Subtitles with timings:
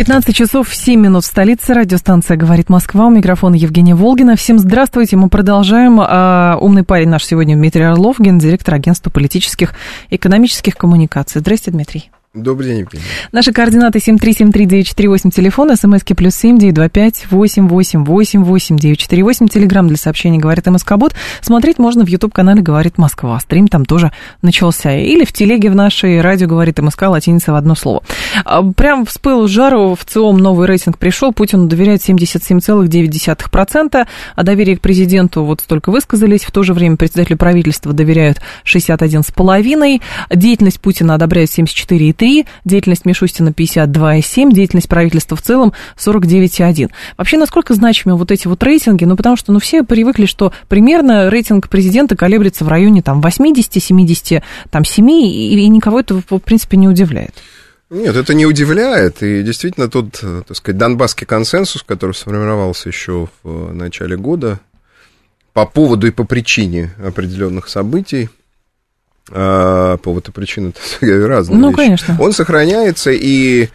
[0.00, 1.74] 15 часов 7 минут в столице.
[1.74, 3.08] Радиостанция «Говорит Москва».
[3.08, 4.34] У микрофона Евгения Волгина.
[4.34, 5.18] Всем здравствуйте.
[5.18, 6.00] Мы продолжаем.
[6.00, 9.74] А, умный парень наш сегодня Дмитрий Орлов, гендиректор агентства политических
[10.08, 11.42] и экономических коммуникаций.
[11.42, 12.10] Здравствуйте, Дмитрий.
[12.32, 13.02] Добрый день, Евгений.
[13.32, 19.00] Наши координаты 7373948, телефон, смски плюс семь девять два пять восемь восемь восемь восемь девять
[19.00, 21.12] четыре восемь, телеграмм для сообщений «Говорит МСК Бот».
[21.40, 23.40] Смотреть можно в YouTube-канале «Говорит Москва».
[23.40, 24.12] Стрим там тоже
[24.42, 24.96] начался.
[24.96, 28.04] Или в телеге в нашей радио «Говорит МСК» латиница в одно слово.
[28.44, 34.06] А, прям вспыл жару, в ЦИОМ новый рейтинг пришел, Путину доверяет 77,9%,
[34.36, 40.00] а доверие к президенту вот столько высказались, в то же время председателю правительства доверяют 61,5%,
[40.32, 46.90] деятельность Путина одобряют 74,3%, 3, деятельность Мишустина 52,7, деятельность правительства в целом 49,1.
[47.16, 49.06] Вообще, насколько значимы вот эти вот рейтинги?
[49.06, 53.82] Ну, потому что, ну, все привыкли, что примерно рейтинг президента колеблется в районе там 80,
[53.82, 57.34] 70, там 7, и, и никого это, в принципе, не удивляет.
[57.88, 59.22] Нет, это не удивляет.
[59.22, 64.60] И действительно тот, так сказать, донбасский консенсус, который сформировался еще в начале года
[65.54, 68.28] по поводу и по причине определенных событий,
[69.30, 71.58] а, повод и причина разные.
[71.58, 71.76] Ну, вещи.
[71.76, 72.16] конечно.
[72.20, 73.68] Он сохраняется, и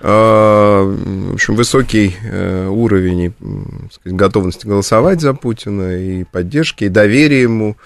[0.00, 3.34] а, в общем, высокий э, уровень
[3.90, 7.76] сказать, готовности голосовать за Путина, и поддержки, и доверия ему,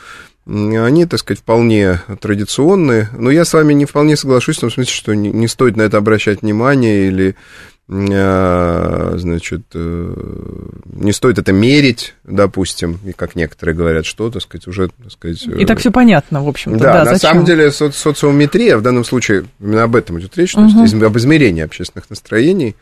[0.47, 3.09] они, так сказать, вполне традиционные.
[3.17, 5.83] Но я с вами не вполне соглашусь в том смысле, что не, не стоит на
[5.83, 7.37] это обращать внимание или
[7.89, 10.15] значит, э,
[10.93, 15.43] не стоит это мерить, допустим, и как некоторые говорят, что, так сказать, уже, так сказать...
[15.47, 17.31] И так все понятно, в общем-то, да, да на зачем?
[17.31, 20.71] самом деле соци социометрия, в данном случае именно об этом идет речь, угу.
[20.71, 22.77] то есть об измерении общественных настроений,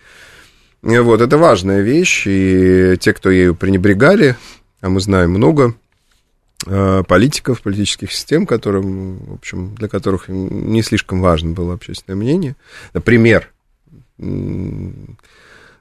[0.83, 4.37] вот, это важная вещь, и те, кто ею пренебрегали,
[4.81, 5.75] а мы знаем много
[6.67, 12.57] э, политиков, политических систем, которым, в общем, для которых не слишком важно было общественное мнение.
[12.95, 13.51] Например,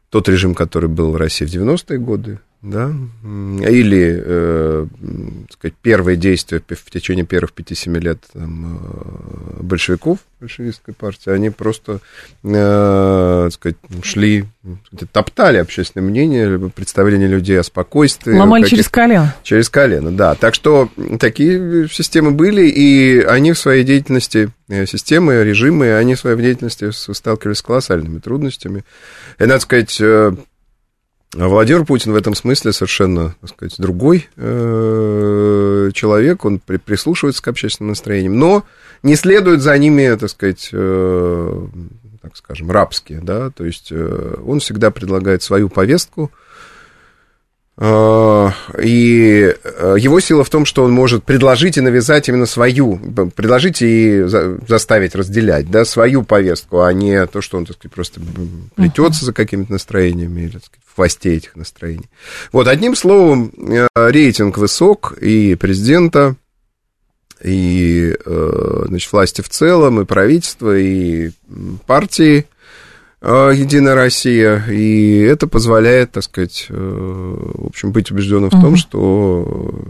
[0.09, 2.92] тот режим, который был в России в 90-е годы, да,
[3.24, 4.86] или, э,
[5.50, 12.02] сказать, первые действия в течение первых 5-7 лет там, э, большевиков, большевистской партии, они просто,
[12.44, 14.44] э, сказать, шли,
[15.14, 18.38] топтали общественное мнение, представление людей о спокойствии.
[18.38, 19.34] Ломали через колено.
[19.44, 20.36] Через колено, да.
[20.36, 26.20] Так что такие системы были, и они в своей деятельности, э, системы, режимы, они в
[26.20, 28.84] своей деятельности сталкивались с колоссальными трудностями.
[29.40, 30.34] И, надо сказать, э,
[31.34, 37.47] Владимир Путин в этом смысле совершенно, так сказать, другой э, человек, он при, прислушивается к
[37.47, 38.66] общественным настроениям, но
[39.03, 41.67] не следует за ними, так сказать, э,
[42.22, 46.48] так скажем, рабские, да, то есть э, он всегда предлагает свою повестку, а,
[47.81, 52.97] и э, его сила в том, что он может предложить и навязать именно свою,
[53.34, 54.22] предложить и
[54.67, 58.19] заставить разделять, да, свою повестку, а не то, что он, так сказать, просто
[58.75, 62.09] плетется за какими-то настроениями или, так сказать, в хвосте этих настроений.
[62.51, 66.35] Вот, одним словом, э, рейтинг высок и президента,
[67.41, 71.31] и, э, значит, власти в целом, и правительства, и
[71.88, 72.59] партии– Э,
[73.22, 79.84] Единая Россия, и это позволяет, так сказать, э, в общем, быть убежденным в том, что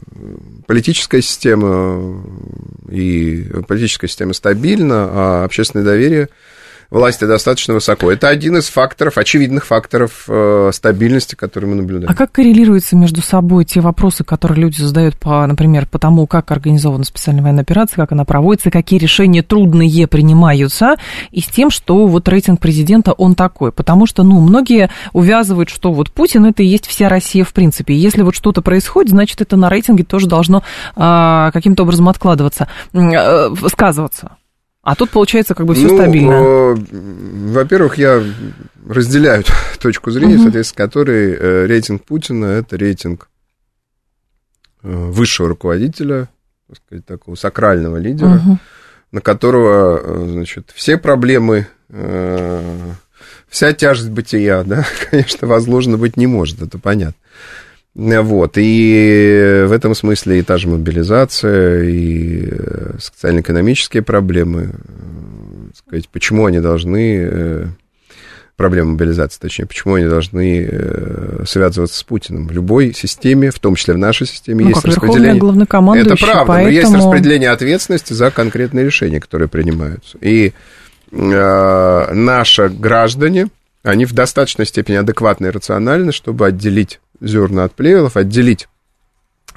[0.65, 2.23] политическая система
[2.89, 6.29] и политическая система стабильна, а общественное доверие
[6.91, 8.11] власти достаточно высоко.
[8.11, 12.09] Это один из факторов, очевидных факторов э, стабильности, которые мы наблюдаем.
[12.09, 16.51] А как коррелируются между собой те вопросы, которые люди задают, по, например, по тому, как
[16.51, 20.95] организована специальная военная операция, как она проводится, какие решения трудные принимаются,
[21.31, 23.71] и с тем, что вот рейтинг президента, он такой?
[23.71, 27.95] Потому что, ну, многие увязывают, что вот Путин это и есть вся Россия в принципе.
[27.95, 30.63] Если вот что-то происходит, значит, это на рейтинге тоже должно
[30.95, 34.31] а, каким-то образом откладываться, а, сказываться.
[34.81, 36.31] А тут получается как бы все ну, стабильно.
[36.31, 36.75] Э,
[37.51, 38.23] во-первых, я
[38.87, 39.43] разделяю
[39.79, 40.43] точку зрения, угу.
[40.43, 43.29] соответственно, которой э, рейтинг Путина это рейтинг
[44.83, 46.29] э, высшего руководителя,
[46.67, 48.57] так сказать, такого сакрального лидера, угу.
[49.11, 51.67] на которого, значит, все проблемы,
[53.47, 57.15] вся тяжесть бытия, да, конечно, возложена быть не может, это понятно.
[57.99, 66.07] Вот, и в этом смысле и та же мобилизация, и э, социально-экономические проблемы, э, сказать,
[66.07, 67.65] почему они должны, э,
[68.55, 70.69] проблема мобилизации, точнее, почему они должны
[71.45, 72.47] связываться с Путиным.
[72.47, 75.35] В любой системе, в том числе в нашей системе, ну, есть как распределение.
[75.97, 76.63] Это правда, поэтому...
[76.63, 80.17] но есть распределение ответственности за конкретные решения, которые принимаются.
[80.21, 80.53] И
[81.11, 83.49] э, наши граждане,
[83.83, 88.67] они в достаточной степени адекватны и рациональны, чтобы отделить зерна от плевелов, отделить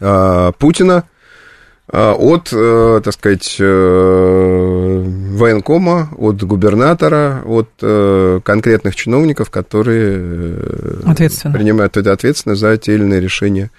[0.01, 1.05] э, Путина
[1.93, 11.01] э, от, э, так сказать, э, военкома, от губернатора, от э, конкретных чиновников, которые э,
[11.53, 13.71] принимают ответственность за те или иные решения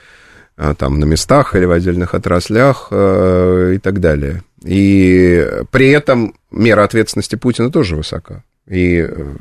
[0.58, 4.44] э, там на местах или в отдельных отраслях э, и так далее.
[4.64, 8.44] И при этом мера ответственности Путина тоже высока.
[8.68, 9.36] И э,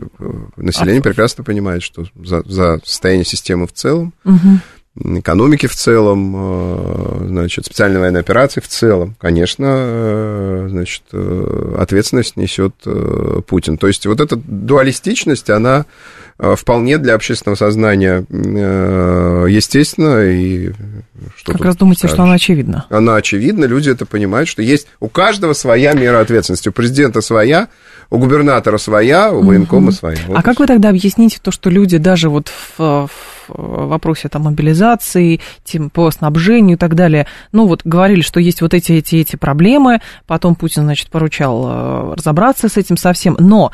[0.56, 1.02] население а...
[1.02, 5.18] прекрасно понимает, что за, за состояние системы в целом, угу.
[5.18, 11.04] экономики в целом, э, значит, специальной военной операции в целом, конечно, э, значит,
[11.78, 12.74] ответственность несет
[13.46, 13.78] Путин.
[13.78, 15.86] То есть вот эта дуалистичность, она
[16.38, 18.24] вполне для общественного сознания
[19.48, 20.24] естественно.
[20.24, 20.72] И
[21.36, 22.14] что как раз думаете, скажешь?
[22.14, 22.86] что она очевидна?
[22.90, 27.68] Она очевидна, люди это понимают, что есть у каждого своя мера ответственности, у президента своя,
[28.10, 29.92] у губернатора своя, у военкома угу.
[29.92, 30.18] своя.
[30.26, 33.08] Вот а как вы тогда объясните то, что люди даже вот в, в
[33.48, 38.74] вопросе там, мобилизации, тем, по снабжению и так далее, ну вот говорили, что есть вот
[38.74, 43.72] эти, эти, эти проблемы, потом Путин, значит, поручал э, разобраться с этим совсем, но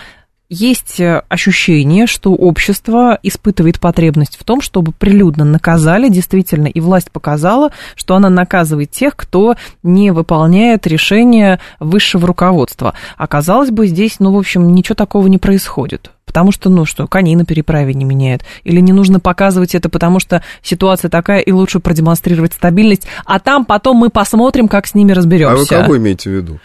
[0.49, 7.11] есть э, ощущение, что общество испытывает потребность в том, чтобы прилюдно наказали, действительно, и власть
[7.11, 12.95] показала, что она наказывает тех, кто не выполняет решения высшего руководства.
[13.17, 16.13] Оказалось бы, здесь, ну, в общем, ничего такого не происходит.
[16.29, 18.45] Потому что, ну что, коней на переправе не меняет.
[18.63, 23.65] Или не нужно показывать это, потому что ситуация такая, и лучше продемонстрировать стабильность, а там
[23.65, 25.55] потом мы посмотрим, как с ними разберемся.
[25.55, 26.59] А вы кого имеете в виду?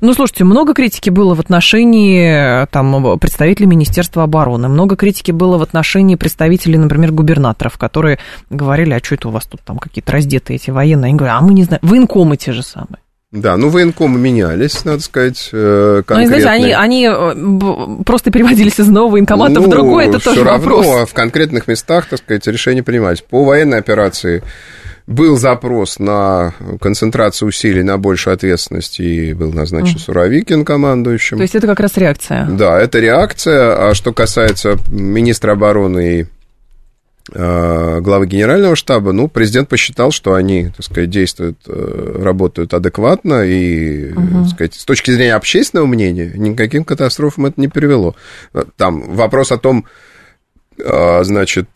[0.00, 5.62] Ну, слушайте, много критики было в отношении там, представителей Министерства обороны, много критики было в
[5.62, 8.18] отношении представителей, например, губернаторов, которые
[8.48, 11.10] говорили, а что это у вас тут там какие-то раздетые эти военные?
[11.10, 13.01] Они говорят, а мы не знаем, военкомы те же самые.
[13.32, 16.16] Да, ну военкомы менялись, надо сказать, конкретно.
[16.18, 20.44] Ну, знаете, они, они э, просто переводились из одного военкомата ну, в другой, это тоже
[20.44, 21.08] равно, вопрос.
[21.08, 23.22] в конкретных местах, так сказать, решения принимались.
[23.22, 24.42] По военной операции
[25.06, 30.00] был запрос на концентрацию усилий, на большую ответственность, и был назначен mm.
[30.00, 31.38] Суровикин командующим.
[31.38, 32.46] То есть это как раз реакция?
[32.46, 33.88] Да, это реакция.
[33.88, 36.41] А что касается министра обороны и Э,
[37.28, 44.12] главы генерального штаба, ну, президент посчитал, что они, так сказать, действуют, э, работают адекватно, и,
[44.12, 44.42] угу.
[44.42, 48.16] так сказать, с точки зрения общественного мнения, никаким катастрофам это не привело.
[48.76, 49.86] Там вопрос о том,
[50.78, 51.68] э, значит,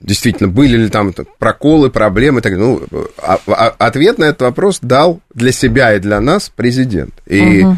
[0.00, 2.82] действительно, были ли там проколы, проблемы, так, ну,
[3.18, 7.12] а, а, ответ на этот вопрос дал для себя и для нас президент.
[7.26, 7.76] И угу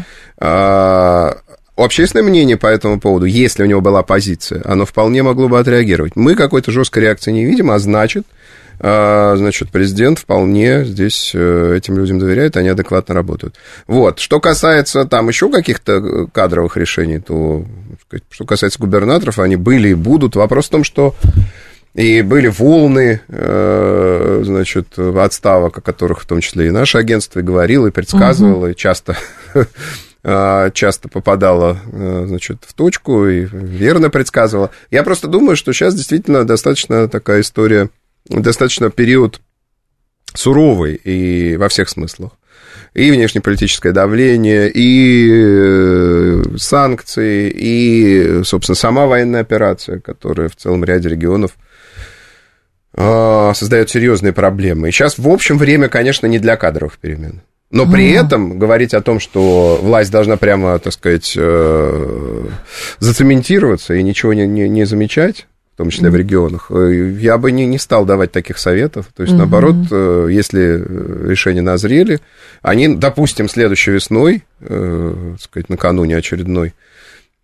[1.83, 6.15] общественное мнение по этому поводу, если у него была позиция, оно вполне могло бы отреагировать.
[6.15, 8.25] Мы какой-то жесткой реакции не видим, а значит,
[8.81, 13.55] а, значит, президент вполне здесь э, этим людям доверяет, они адекватно работают.
[13.87, 14.19] Вот.
[14.19, 17.65] Что касается там еще каких-то кадровых решений, то,
[18.29, 20.37] что касается губернаторов, они были и будут.
[20.37, 21.13] Вопрос в том, что
[21.93, 27.43] и были волны, э, значит, отставок, о которых в том числе и наше агентство и
[27.43, 28.67] говорило, и предсказывало, угу.
[28.67, 29.17] и часто
[30.23, 34.71] часто попадала, э, значит, в точку и верно предсказывала.
[34.91, 37.89] Я просто думаю, что сейчас действительно достаточно такая история,
[38.27, 39.41] достаточно период
[40.33, 42.33] суровый и во всех смыслах.
[42.93, 51.07] И внешнеполитическое давление, и э, санкции, и, собственно, сама военная операция, которая в целом ряде
[51.07, 51.51] регионов
[52.93, 54.89] а, создает серьезные проблемы.
[54.89, 57.41] И сейчас, в общем, время, конечно, не для кадровых перемен.
[57.71, 62.47] Но при этом говорить о том, что власть должна прямо, так сказать, э,
[62.99, 65.45] зацементироваться и ничего не, не, не замечать,
[65.75, 66.11] в том числе mm.
[66.11, 69.09] в регионах, э, я бы не, не стал давать таких советов.
[69.15, 69.37] То есть, mm-hmm.
[69.37, 70.83] наоборот, э, если
[71.29, 72.19] решения назрели,
[72.63, 76.89] они, допустим, следующей весной, так сказать, накануне очередной Э,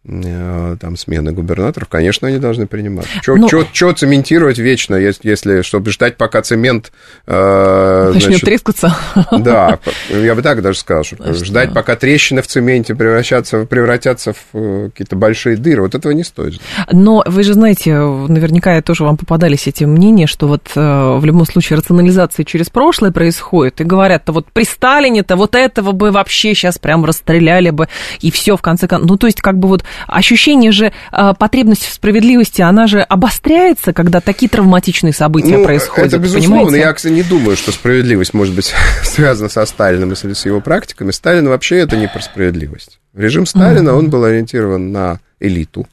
[0.05, 3.07] там смены губернаторов, конечно, они должны принимать.
[3.21, 3.47] Что ну,
[3.93, 6.91] цементировать вечно, если, если, чтобы ждать, пока цемент...
[7.25, 8.95] Э, Начнет значит, трескаться.
[9.31, 11.75] Да, я бы так даже сказал, что значит, ждать, да.
[11.75, 16.61] пока трещины в цементе превращаться, превратятся в э, какие-то большие дыры, вот этого не стоит.
[16.91, 20.79] Но вы же знаете, наверняка тоже вам попадались эти мнения, что вот э,
[21.17, 26.11] в любом случае рационализация через прошлое происходит, и говорят-то вот при Сталине-то вот этого бы
[26.11, 27.87] вообще сейчас прям расстреляли бы,
[28.19, 29.09] и все в конце концов.
[29.09, 33.93] Ну, то есть как бы вот ощущение же, э, потребность в справедливости, она же обостряется,
[33.93, 36.07] когда такие травматичные события ну, происходят.
[36.07, 36.65] Это безусловно.
[36.65, 36.87] понимаете?
[36.87, 38.73] Я, кстати, не думаю, что справедливость может быть
[39.03, 41.11] связана со Сталиным и с его практиками.
[41.11, 42.99] Сталин вообще это не про справедливость.
[43.13, 43.97] Режим Сталина, mm-hmm.
[43.97, 45.87] он был ориентирован на элиту.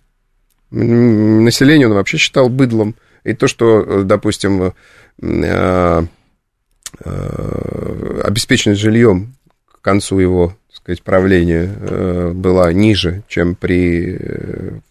[0.71, 2.95] Население он вообще считал быдлом.
[3.25, 4.73] И то, что, допустим,
[5.23, 6.03] э,
[7.05, 9.35] э, обеспеченность жильем
[9.71, 14.19] к концу его сказать, правления э, была ниже, чем при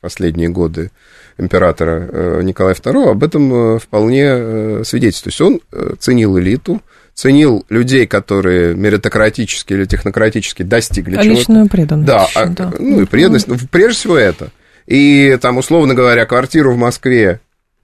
[0.01, 0.91] последние годы
[1.37, 5.35] императора Николая II, об этом вполне свидетельствует.
[5.37, 6.81] То есть он ценил элиту,
[7.13, 11.39] ценил людей, которые меритократически или технократически достигли а чего-то.
[11.39, 12.07] Личную преданность.
[12.07, 12.73] Да, а, да.
[12.79, 14.49] ну и преданность, ну, прежде всего это.
[14.87, 17.39] И там, условно говоря, квартиру в Москве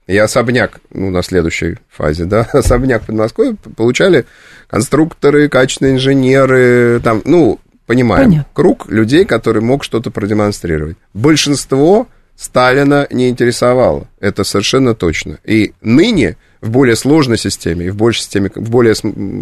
[0.06, 4.24] и особняк, ну, на следующей фазе, да, особняк под Москвой получали
[4.66, 8.50] конструкторы, качественные инженеры, там, ну, понимаем, Понятно.
[8.52, 10.98] круг людей, который мог что-то продемонстрировать.
[11.14, 15.38] Большинство Сталина не интересовало, это совершенно точно.
[15.42, 18.94] И ныне в более сложной системе, и в большей системе, в более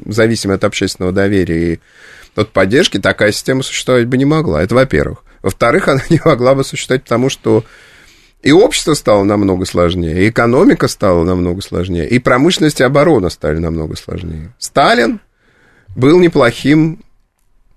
[0.06, 1.80] зависимой от общественного доверия и
[2.36, 4.62] от поддержки, такая система существовать бы не могла.
[4.62, 5.24] Это во-первых.
[5.42, 7.64] Во-вторых, она не могла бы существовать, потому что
[8.42, 13.58] и общество стало намного сложнее, и экономика стала намного сложнее, и промышленность и оборона стали
[13.58, 14.54] намного сложнее.
[14.58, 15.20] Сталин
[15.96, 17.00] был неплохим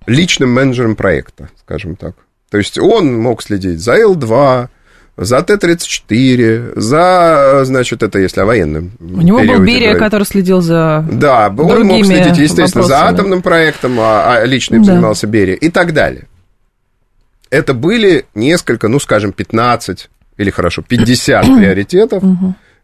[0.05, 2.15] личным менеджером проекта, скажем так.
[2.49, 4.69] То есть он мог следить за Л-2,
[5.17, 9.99] за Т-34, за, значит, это если о военном У него был Берия, говорить.
[9.99, 12.87] который следил за Да, он мог следить, естественно, вопросами.
[12.87, 14.93] за атомным проектом, а, а лично им да.
[14.93, 16.27] занимался Берия и так далее.
[17.49, 22.23] Это были несколько, ну, скажем, 15 или, хорошо, 50 приоритетов,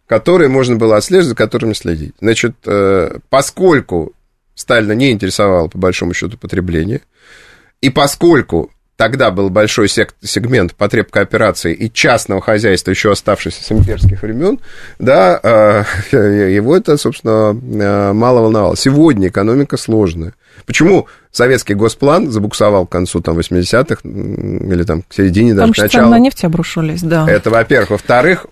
[0.07, 2.13] которые можно было отслеживать, за которыми следить.
[2.19, 4.11] Значит, э, поскольку
[4.55, 7.01] Сталина не интересовало, по большому счету, потребление,
[7.81, 14.21] и поскольку тогда был большой сегмент потреб кооперации и частного хозяйства, еще оставшийся с имперских
[14.21, 14.59] времен,
[14.99, 15.83] да, э,
[16.51, 18.77] его это, собственно, э, мало волновало.
[18.77, 20.33] Сегодня экономика сложная.
[20.65, 26.05] Почему советский госплан забуксовал к концу там, 80-х или там к середине даже Потому что
[26.07, 27.29] на нефть обрушились, да.
[27.29, 27.91] Это, во-первых.
[27.91, 28.47] Во-вторых,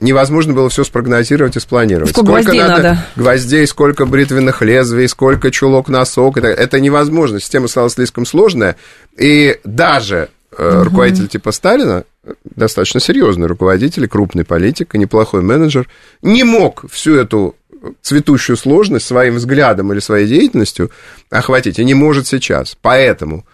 [0.00, 2.10] невозможно было все спрогнозировать и спланировать.
[2.10, 6.36] Сколько, сколько гвоздей надо, надо гвоздей, сколько бритвенных лезвий, сколько чулок носок.
[6.36, 7.40] Это, это невозможно.
[7.40, 8.76] Система стала слишком сложная.
[9.16, 10.84] И даже угу.
[10.84, 12.04] руководитель типа Сталина,
[12.44, 15.88] достаточно серьезный руководитель, крупный политик и неплохой менеджер,
[16.22, 17.56] не мог всю эту
[18.02, 20.90] цветущую сложность своим взглядом или своей деятельностью
[21.30, 22.76] охватить и не может сейчас.
[22.80, 23.44] Поэтому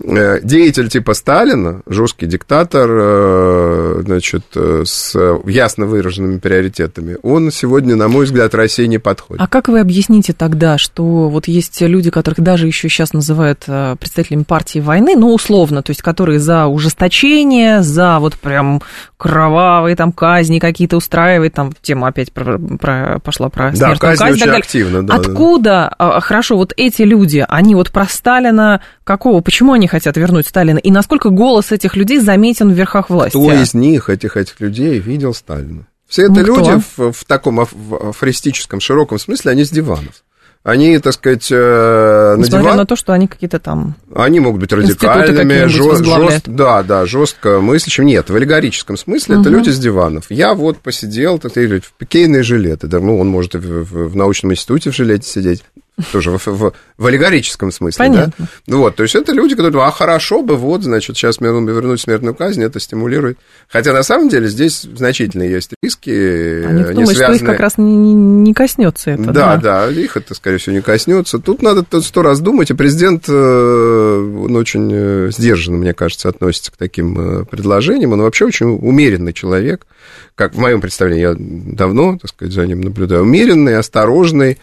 [0.00, 8.08] деятель типа Сталина, жесткий диктатор, э, значит, э, с ясно выраженными приоритетами, он сегодня, на
[8.08, 9.42] мой взгляд, России не подходит.
[9.42, 13.64] А как вы объясните тогда, что вот есть люди, которых даже еще сейчас называют
[13.98, 18.82] представителями партии войны, ну, условно, то есть которые за ужесточение, за вот прям
[19.16, 24.24] кровавые там казни какие-то устраивает, там тема опять про, про, пошла про да, казнь.
[24.24, 25.14] очень активно, да.
[25.14, 26.20] Откуда, да.
[26.20, 30.90] хорошо, вот эти люди, они вот про Сталина какого, почему они хотят вернуть Сталина, и
[30.90, 33.36] насколько голос этих людей заметен в верхах власти?
[33.36, 35.86] Кто из них, этих, этих людей, видел Сталина?
[36.06, 40.22] Все это ну, люди в, в таком афористическом, широком смысле, они с диванов.
[40.64, 42.76] Они, так сказать, э, на диван...
[42.76, 43.94] на то, что они какие-то там...
[44.14, 48.04] Они могут быть радикальными, жест, жест, да, да, жестко мыслящим.
[48.04, 49.42] Нет, в аллегорическом смысле угу.
[49.42, 50.26] это люди с диванов.
[50.30, 52.86] Я вот посидел, так сказать, в пикейные жилеты.
[52.86, 55.62] Да, ну, он может в, в, в научном институте в жилете сидеть
[56.12, 58.48] тоже в, в, в аллегорическом смысле, Понятно.
[58.66, 58.76] да?
[58.76, 62.62] Вот, то есть это люди, которые, а хорошо бы, вот, значит, сейчас вернуть смертную казнь,
[62.62, 63.38] это стимулирует.
[63.68, 66.10] Хотя на самом деле здесь значительные есть риски.
[66.10, 67.38] А не думаю, связанные...
[67.38, 69.24] что их как раз не, не коснется это.
[69.24, 71.38] Да, да, да, их это, скорее всего, не коснется.
[71.38, 76.72] Тут надо сто раз думать, и президент, э, он очень э, сдержанно, мне кажется, относится
[76.72, 78.12] к таким э, предложениям.
[78.12, 79.86] Он вообще очень умеренный человек,
[80.34, 84.58] как в моем представлении, я давно, так сказать, за ним наблюдаю, умеренный, осторожный,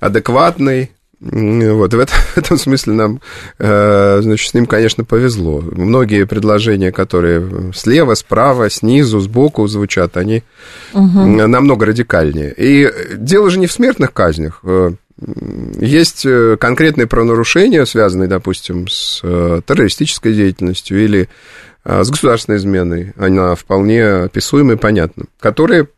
[0.00, 0.90] адекватный.
[1.18, 3.20] Вот, в, это, в этом смысле нам,
[3.58, 5.60] э, значит, с ним, конечно, повезло.
[5.60, 10.42] Многие предложения, которые слева, справа, снизу, сбоку звучат, они
[10.92, 11.24] угу.
[11.24, 12.54] намного радикальнее.
[12.56, 14.60] И дело же не в смертных казнях.
[14.62, 14.90] Э,
[15.80, 21.30] есть э, конкретные правонарушения, связанные, допустим, с террористической деятельностью или
[21.86, 23.12] с государственной изменой.
[23.16, 25.88] Она вполне описуема и понятна, которые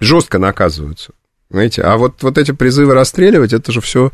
[0.00, 1.12] жестко наказываются.
[1.50, 4.12] Знаете, а вот, вот эти призывы расстреливать, это же все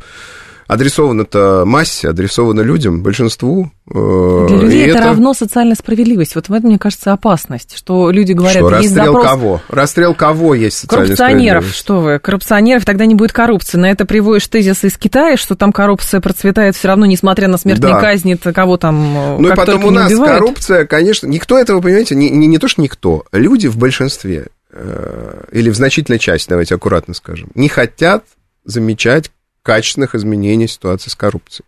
[0.67, 3.71] адресовано-то массе, адресовано людям, большинству.
[3.89, 6.35] Э, Для людей это, это равно социальная справедливость.
[6.35, 8.57] Вот в этом, мне кажется, опасность, что люди говорят...
[8.57, 9.25] Что, расстрел запрос...
[9.25, 9.61] кого?
[9.69, 13.77] Расстрел кого есть социальная Коррупционеров, что вы, коррупционеров, тогда не будет коррупции.
[13.77, 17.93] На это приводишь тезис из Китая, что там коррупция процветает все равно, несмотря на смертные
[17.93, 18.01] да.
[18.01, 20.39] казни, кого там Ну и потом у нас убивают.
[20.39, 25.43] коррупция, конечно, никто этого, понимаете, не, не, не то, что никто, люди в большинстве, э,
[25.51, 28.23] или в значительной части, давайте аккуратно скажем, не хотят
[28.65, 29.31] замечать
[29.67, 31.65] качественных изменений ситуации с коррупцией.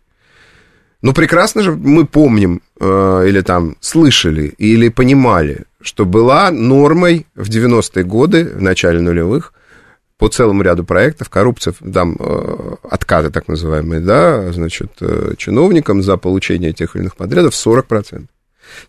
[1.02, 7.50] Ну, прекрасно же мы помним, э, или там слышали, или понимали, что была нормой в
[7.50, 9.52] 90-е годы, в начале нулевых,
[10.16, 16.16] по целому ряду проектов, коррупция, там, э, откаты так называемые, да, значит, э, чиновникам за
[16.16, 18.28] получение тех или иных подрядов 40%.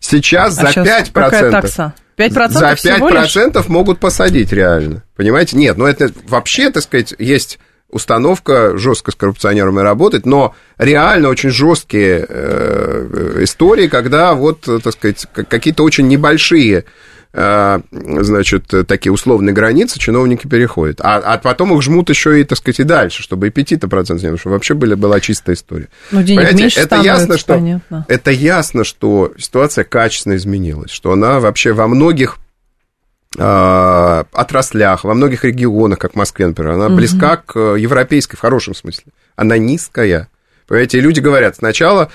[0.00, 1.12] Сейчас а за сейчас 5%.
[1.12, 1.94] Какая такса?
[2.16, 5.02] 5% за 5% могут посадить реально.
[5.16, 5.58] Понимаете?
[5.58, 7.58] Нет, ну это вообще, так сказать, есть
[7.92, 15.26] установка жестко с коррупционерами работать, но реально очень жесткие э, истории, когда вот, так сказать,
[15.48, 16.86] какие-то очень небольшие
[17.34, 21.00] э, значит, такие условные границы чиновники переходят.
[21.02, 24.22] А, а потом их жмут еще и, так сказать, и дальше, чтобы и 5-то процентов
[24.22, 25.88] не было, чтобы вообще были, была чистая история.
[26.10, 28.06] Ну, денег Понимаете, меньше это ясно, что, понятно.
[28.08, 32.38] это ясно, что ситуация качественно изменилась, что она вообще во многих
[33.34, 36.96] отраслях, во многих регионах, как в Москве, например, она угу.
[36.96, 39.12] близка к европейской в хорошем смысле.
[39.36, 40.28] Она низкая.
[40.66, 42.10] Понимаете, люди говорят, сначала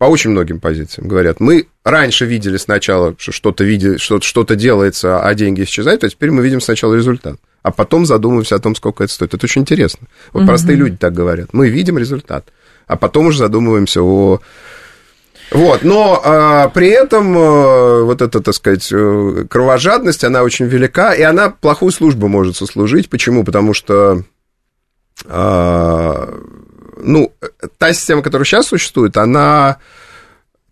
[0.00, 5.20] по очень многим позициям говорят, мы раньше видели сначала, что что-то видели, что что-то делается,
[5.22, 9.04] а деньги исчезают, а теперь мы видим сначала результат, а потом задумываемся о том, сколько
[9.04, 9.34] это стоит.
[9.34, 10.06] Это очень интересно.
[10.32, 10.48] Вот угу.
[10.48, 11.50] простые люди так говорят.
[11.52, 12.46] Мы видим результат,
[12.86, 14.40] а потом уже задумываемся о
[15.50, 21.12] вот, но а, при этом а, вот эта, так сказать, э, кровожадность, она очень велика,
[21.12, 23.10] и она плохую службу может сослужить.
[23.10, 23.42] Почему?
[23.42, 24.22] Потому что,
[25.26, 26.32] а,
[27.02, 27.32] ну,
[27.78, 29.78] та система, которая сейчас существует, она...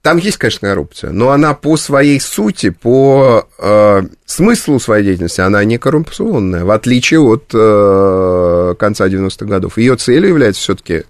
[0.00, 5.64] Там есть, конечно, коррупция, но она по своей сути, по э, смыслу своей деятельности, она
[5.64, 9.76] не коррупционная, в отличие от э, конца 90-х годов.
[9.76, 11.02] Ее целью является все-таки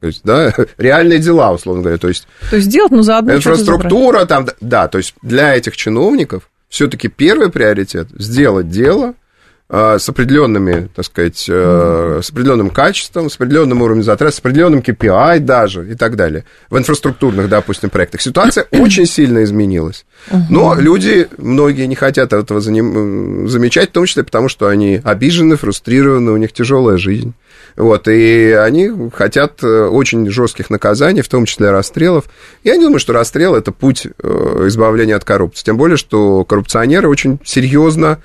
[0.00, 1.98] то есть, да, реальные дела, условно говоря.
[1.98, 6.48] То есть, то есть сделать, но заодно Инфраструктура там, да, то есть для этих чиновников
[6.68, 9.14] все-таки первый приоритет– сделать дело–
[9.70, 14.80] Э, с определенными, так сказать, mm с определенным качеством, с определенным уровнем затрат, с определенным
[14.80, 16.44] KPI даже и так далее.
[16.70, 20.06] В инфраструктурных, допустим, проектах ситуация очень сильно изменилась.
[20.48, 26.32] Но люди, многие не хотят этого замечать, в том числе потому, что они обижены, фрустрированы,
[26.32, 27.34] у них тяжелая жизнь.
[27.76, 32.24] Вот, и они хотят э, очень жестких наказаний, в том числе расстрелов.
[32.64, 35.64] Я не думаю, что расстрел– это путь избавления от коррупции.
[35.64, 38.20] Тем более, что коррупционеры очень серьезно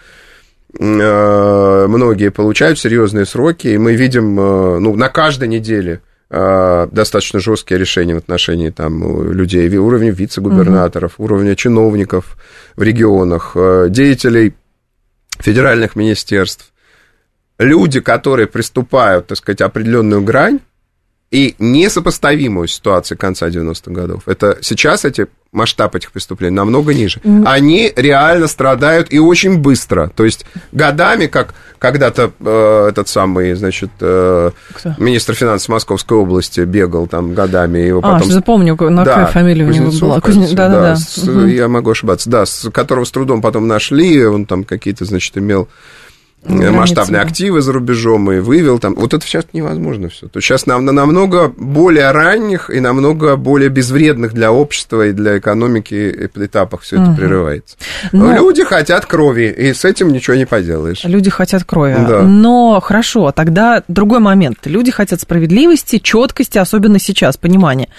[0.79, 6.01] Э, многие получают серьезные сроки, и мы видим э, ну, на каждой неделе
[6.31, 11.25] э, достаточно жесткие решения в отношении там, людей, уровня вице-губернаторов, угу.
[11.25, 12.37] уровня чиновников
[12.75, 13.55] в регионах,
[13.89, 14.55] деятелей
[15.39, 16.72] федеральных министерств.
[17.59, 20.59] Люди, которые приступают, так сказать, определенную грань,
[21.33, 24.27] и несопоставимую ситуацию конца 90-х годов.
[24.27, 27.21] Это сейчас эти масштаб этих преступлений намного ниже.
[27.23, 27.45] Mm.
[27.47, 30.11] Они реально страдают и очень быстро.
[30.15, 34.51] То есть годами, как когда-то э, этот самый, значит, э,
[34.99, 37.79] министр финансов Московской области бегал там годами.
[37.79, 38.29] Его а, потом...
[38.29, 40.21] запомню, на да, фамилия Кузнецов, у него была.
[40.21, 40.47] Кузне...
[40.55, 40.95] Да, да, да.
[40.97, 41.45] С, угу.
[41.45, 42.29] Я могу ошибаться.
[42.29, 45.67] Да, с которого с трудом потом нашли, он там какие-то, значит, имел
[46.45, 48.95] масштабные активы за рубежом и вывел там.
[48.95, 50.27] Вот это сейчас невозможно все.
[50.27, 55.37] То сейчас нам на намного более ранних и намного более безвредных для общества и для
[55.37, 57.15] экономики этапах все это угу.
[57.17, 57.77] прерывается.
[58.11, 58.33] Но...
[58.33, 61.03] Люди хотят крови, и с этим ничего не поделаешь.
[61.03, 61.95] Люди хотят крови.
[62.07, 62.21] Да.
[62.21, 64.59] Но хорошо, тогда другой момент.
[64.65, 67.89] Люди хотят справедливости, четкости, особенно сейчас, понимания.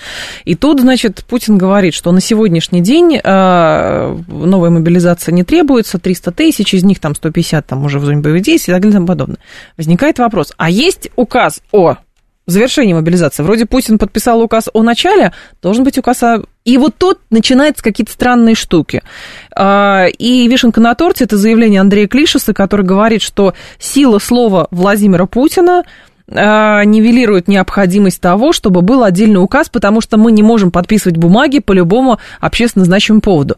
[0.45, 6.33] И тут, значит, Путин говорит, что на сегодняшний день э, новая мобилизация не требуется, 300
[6.33, 9.07] тысяч, из них там 150 там уже в зоне действий и так далее и тому
[9.07, 9.39] подобное.
[9.77, 11.97] Возникает вопрос, а есть указ о
[12.47, 13.43] завершении мобилизации?
[13.43, 16.43] Вроде Путин подписал указ о начале, должен быть указ о...
[16.65, 19.03] И вот тут начинаются какие-то странные штуки.
[19.55, 25.27] А, и вишенка на торте– это заявление Андрея Клишеса, который говорит, что сила слова Владимира
[25.27, 25.85] Путина
[26.31, 31.59] а, нивелирует необходимость того, чтобы был отдельный указ, потому что мы не можем подписывать бумаги
[31.59, 33.57] по любому общественно значимому поводу.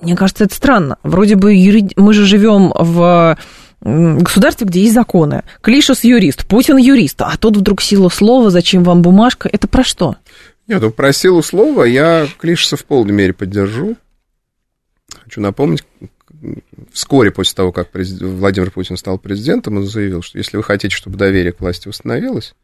[0.00, 0.98] Мне кажется, это странно.
[1.02, 1.88] Вроде бы юри...
[1.96, 3.36] мы же живем в
[3.80, 5.42] государстве, где есть законы.
[5.60, 10.16] Клишес юрист, Путин юрист, а тут вдруг сила слова, зачем вам бумажка, это про что?
[10.66, 13.96] Нет, ну про силу слова я Клишеса в полной мере поддержу.
[15.22, 15.84] Хочу напомнить,
[16.92, 21.16] вскоре после того, как Владимир Путин стал президентом, он заявил, что если вы хотите, чтобы
[21.16, 22.54] доверие к власти восстановилось,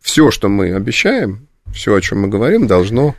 [0.00, 3.14] все, что мы обещаем, все, о чем мы говорим, должно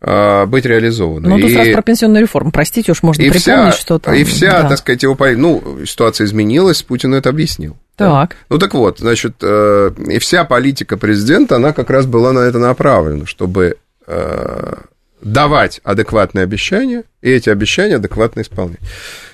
[0.00, 1.28] быть реализовано.
[1.28, 4.12] Ну, тут сразу про пенсионную реформу, простите, уж можно и припомнить что-то.
[4.12, 4.68] И вся, да.
[4.68, 5.16] так сказать, его...
[5.36, 7.76] Ну, ситуация изменилась, Путин это объяснил.
[7.96, 8.30] Так.
[8.30, 8.36] Да?
[8.50, 12.60] Ну, так вот, значит, э, и вся политика президента, она как раз была на это
[12.60, 14.74] направлена, чтобы э,
[15.20, 18.80] давать адекватные обещания, и эти обещания адекватно исполнять.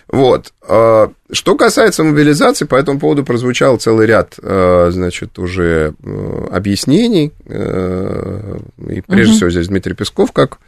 [0.09, 0.53] Вот.
[0.63, 7.33] А, что касается мобилизации, по этому поводу прозвучал целый ряд, а, значит, уже э, объяснений.
[7.47, 9.37] Э, и прежде угу.
[9.37, 10.59] всего здесь Дмитрий Песков, как,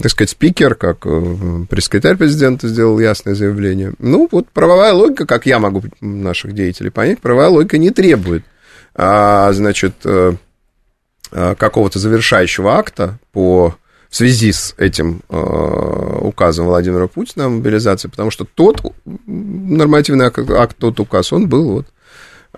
[0.00, 3.94] так сказать, спикер, как э, пресс-секретарь президента сделал ясное заявление.
[3.98, 8.44] Ну, вот правовая логика, как я могу наших деятелей понять, правовая логика не требует,
[8.94, 9.94] а, значит,
[11.30, 13.74] какого-то завершающего акта по
[14.12, 18.82] в связи с этим э, указом Владимира Путина о мобилизации, потому что тот
[19.26, 21.86] нормативный акт, тот указ, он был, вот,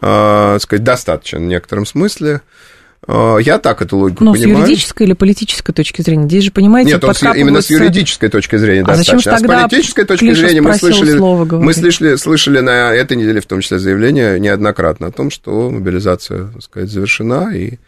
[0.02, 2.40] э, сказать, достаточен в некотором смысле.
[3.06, 4.66] Э, я так эту логику Но понимаю.
[4.66, 6.26] с юридической или политической точки зрения?
[6.26, 9.18] Здесь же, понимаете, Нет, он именно с юридической точки зрения а достаточно.
[9.18, 13.40] Зачем а с политической точки Клиша зрения мы слышали, мы слышали, слышали на этой неделе,
[13.40, 17.78] в том числе, заявление неоднократно о том, что мобилизация, так сказать, завершена, и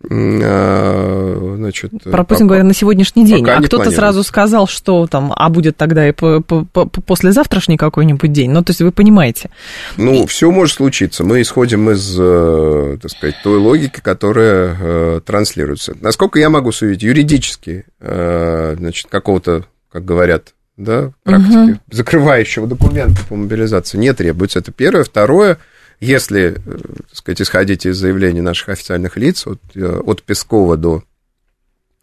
[0.00, 3.48] значит, Про Путин говорят на сегодняшний день.
[3.48, 8.32] А кто-то сразу сказал, что там, а будет тогда и по, по, по, послезавтрашний какой-нибудь
[8.32, 8.50] день.
[8.50, 9.50] Ну, то есть вы понимаете.
[9.96, 10.26] Ну, и...
[10.26, 11.24] все может случиться.
[11.24, 15.96] Мы исходим из, э, так сказать, той логики, которая э, транслируется.
[16.00, 21.80] Насколько я могу судить, юридически, э, значит, какого-то, как говорят, да, практики, угу.
[21.90, 24.60] закрывающего документа по мобилизации не требуется.
[24.60, 25.02] Это первое.
[25.02, 25.58] Второе,
[26.00, 31.02] если, э, так сказать, исходить из заявлений наших официальных лиц, от, э, от Пескова до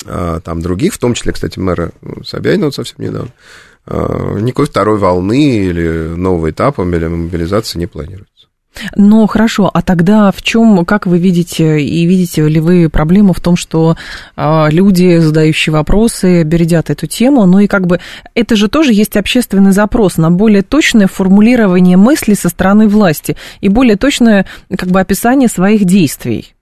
[0.08, 1.92] а, там других, в том числе, кстати, мэра
[2.24, 3.32] Собянина вот совсем недавно,
[3.86, 8.35] а, никакой второй волны или нового этапа или мобилизации не планируется.
[8.96, 13.40] Ну, хорошо, а тогда в чем, как вы видите, и видите ли вы проблему в
[13.40, 13.96] том, что
[14.36, 18.00] э, люди, задающие вопросы, бередят эту тему, ну и как бы
[18.34, 23.70] это же тоже есть общественный запрос на более точное формулирование мыслей со стороны власти и
[23.70, 24.46] более точное
[24.78, 26.55] как бы описание своих действий.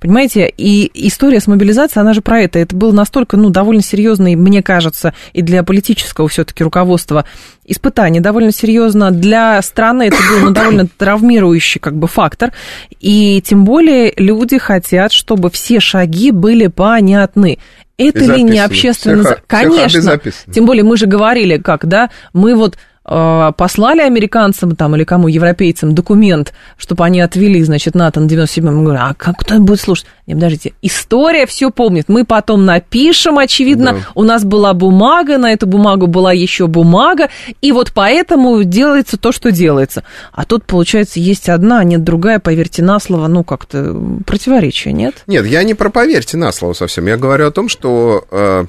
[0.00, 2.58] Понимаете, и история с мобилизацией, она же про это.
[2.58, 7.24] Это был настолько, ну, довольно серьезный, мне кажется, и для политического все-таки руководства
[7.64, 9.10] испытание довольно серьезно.
[9.10, 12.52] Для страны это был ну, довольно травмирующий как бы фактор.
[13.00, 17.58] И тем более люди хотят, чтобы все шаги были понятны.
[17.98, 19.24] Это ли не общественный...
[19.24, 20.20] Все, Конечно.
[20.52, 25.94] Тем более мы же говорили, как, да, мы вот послали американцам там, или кому, европейцам,
[25.94, 28.76] документ, чтобы они отвели, значит, НАТО на 97-м.
[28.76, 30.06] Мы говорим, а как кто будет слушать?
[30.26, 32.08] Нет, подождите, история все помнит.
[32.08, 33.98] Мы потом напишем, очевидно, да.
[34.14, 37.28] у нас была бумага, на эту бумагу была еще бумага,
[37.60, 40.04] и вот поэтому делается то, что делается.
[40.32, 45.24] А тут, получается, есть одна, а нет другая, поверьте на слово, ну, как-то противоречие, нет?
[45.26, 47.06] Нет, я не про поверьте на слово совсем.
[47.06, 48.24] Я говорю о том, что...
[48.30, 48.66] Э Э,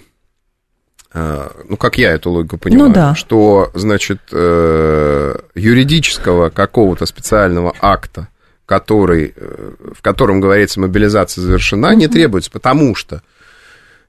[1.13, 3.15] ну, как я эту логику понимаю, ну, да.
[3.15, 8.29] что, значит, э, юридического какого-то специального акта,
[8.65, 13.21] который, э, в котором говорится, мобилизация завершена, не требуется, потому что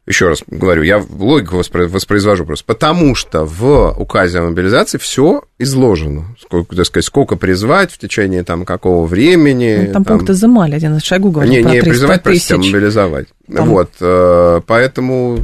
[0.06, 6.36] еще раз говорю, я логику воспроизвожу просто, потому что в указе о мобилизации все изложено.
[6.38, 9.86] Сколько, так сказать, сколько призвать в течение там какого времени.
[9.86, 12.48] Ну, там, там пункты изымали, один из шагу говорил Не, про не призывать, тысяч.
[12.48, 13.28] простите, а мобилизовать.
[13.52, 13.68] Там...
[13.70, 15.38] Вот, э, поэтому,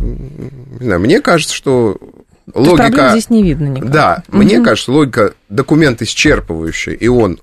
[0.79, 1.97] не знаю, мне кажется, что
[2.53, 3.11] То логика...
[3.13, 3.91] здесь не видно никак.
[3.91, 4.39] Да, угу.
[4.39, 7.41] мне кажется, логика документ исчерпывающий, и он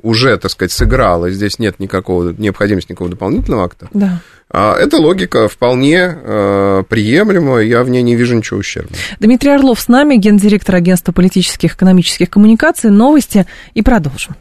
[0.00, 3.88] уже, так сказать, сыграл, и здесь нет никакого, необходимости никакого дополнительного акта.
[3.92, 8.96] Да а эта логика вполне э, приемлема, я в ней не вижу ничего ущербного.
[9.18, 12.90] Дмитрий Орлов с нами, гендиректор агентства политических и экономических коммуникаций.
[12.90, 14.36] Новости и продолжим.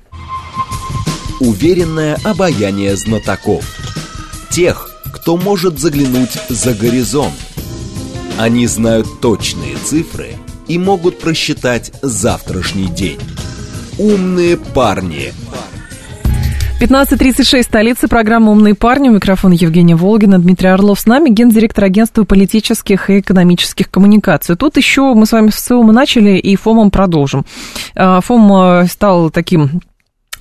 [1.39, 3.65] Уверенное обаяние знатоков.
[4.50, 7.34] Тех, кто может заглянуть за горизонт.
[8.38, 10.34] Они знают точные цифры
[10.67, 13.19] и могут просчитать завтрашний день.
[13.97, 15.34] Умные парни.
[16.81, 19.07] 15.36, столица, программа «Умные парни».
[19.07, 24.55] У микрофона Евгения Волгина, Дмитрий Орлов с нами, гендиректор агентства политических и экономических коммуникаций.
[24.55, 27.45] Тут еще мы с вами с ЦИОМа начали и ФОМом продолжим.
[27.95, 29.81] А, ФОМ э, стал таким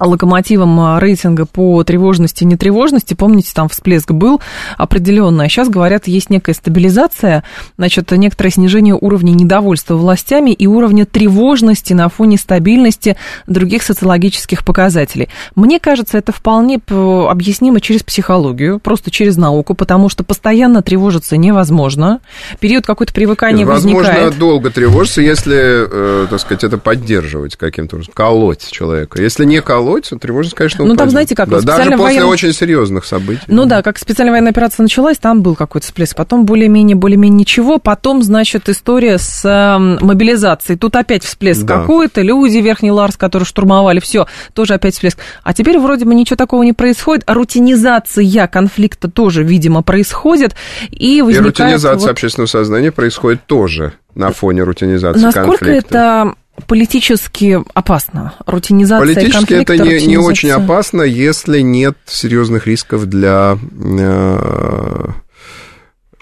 [0.07, 3.15] локомотивом а, рейтинга по тревожности и нетревожности.
[3.15, 4.41] Помните, там всплеск был
[4.77, 5.47] определенный.
[5.47, 7.45] А сейчас, говорят, есть некая стабилизация,
[7.77, 15.29] значит, некоторое снижение уровня недовольства властями и уровня тревожности на фоне стабильности других социологических показателей.
[15.55, 22.21] Мне кажется, это вполне объяснимо через психологию, просто через науку, потому что постоянно тревожиться невозможно.
[22.59, 24.19] Период какой-то привыкания Возможно, возникает.
[24.19, 29.21] Возможно, долго тревожиться, если, э, так сказать, это поддерживать каким-то образом, колоть человека.
[29.21, 30.99] Если не колоть, колодец, тревожность, конечно, Ну, упадет.
[30.99, 33.43] там, знаете, как, Да, даже после военная- очень серьезных событий.
[33.49, 36.17] Ну да, как специальная военная операция началась, там был какой-то всплеск.
[36.17, 37.79] Потом более-менее, более-менее ничего.
[37.79, 40.79] Потом, значит, история с эм, мобилизацией.
[40.79, 41.81] Тут опять всплеск Да.
[41.81, 42.21] какой-то.
[42.23, 45.19] Люди Верхний Ларс, которые штурмовали, все, тоже опять всплеск.
[45.43, 47.25] А теперь вроде бы ничего такого не происходит.
[47.27, 50.55] А рутинизация конфликта тоже, видимо, происходит.
[50.91, 51.59] И И возникает...
[51.61, 55.89] рутинизация вот- общественного сознания происходит тоже на фоне рутинизации Насколько конфликта.
[55.99, 56.35] это
[56.67, 58.35] политически опасно?
[58.47, 65.07] Рутинизация Политически это не, не очень опасно, если нет серьезных рисков для э,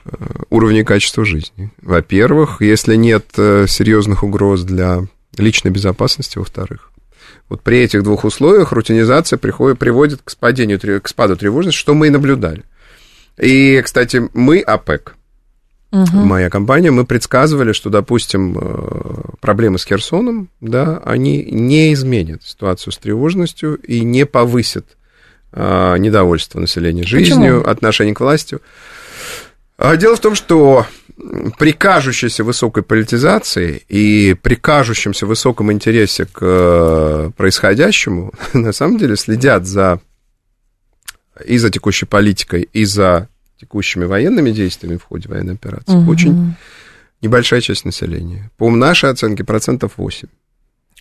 [0.05, 0.11] э,
[0.51, 1.70] уровня качества жизни.
[1.83, 6.90] Во-первых, если нет э, серьезных угроз для личной безопасности, во-вторых.
[7.48, 12.09] Вот при этих двух условиях рутинизация приходит, приводит к, спадению, к спаду тревожности, что мы
[12.09, 12.64] и наблюдали.
[13.38, 15.16] И, кстати, мы, АПЕК,
[15.90, 16.18] Мгм.
[16.18, 22.92] моя компания, мы предсказывали, что, допустим, э, проблемы с Херсоном, да, они не изменят ситуацию
[22.92, 24.85] с тревожностью и не повысят
[25.53, 28.59] э, недовольство населения жизнью, отношение к власти.
[29.79, 30.87] А Дело в том, что
[31.59, 39.16] при кажущейся высокой политизации и при кажущемся высоком интересе к э, происходящему, на самом деле
[39.16, 40.01] следят за
[41.44, 43.29] и за текущей политикой, и за
[43.61, 45.97] текущими военными действиями в ходе военной операции.
[45.97, 46.09] Мгм.
[46.09, 46.55] Очень
[47.23, 48.51] небольшая часть населения.
[48.57, 50.29] По нашей оценке, процентов 8.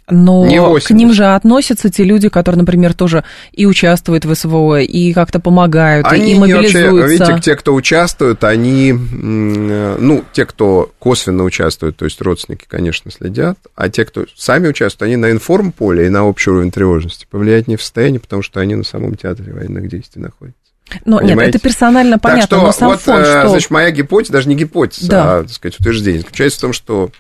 [0.10, 0.92] Но Не к 80.
[0.92, 6.08] ним же относятся те люди, которые, например, тоже и участвуют в СВО, и как-то помогают,
[6.08, 6.92] Они и мобилизуются.
[6.94, 12.64] вообще, видите, те, кто участвуют, они, э, ну, те, кто косвенно участвуют, то есть родственники,
[12.70, 17.28] конечно, следят, а те, кто сами участвуют, они на информполе и на общий уровень тревожности
[17.30, 20.67] повлиять не в состоянии, потому что они на самом театре военных действий находятся.
[21.06, 23.50] Но нет, это персонально понятно, так что, но сам вот, фон, э, что...
[23.50, 25.38] значит, моя гипотеза, даже не гипотеза, Да.
[25.38, 27.12] а, так сказать, утверждение, заключается в том, что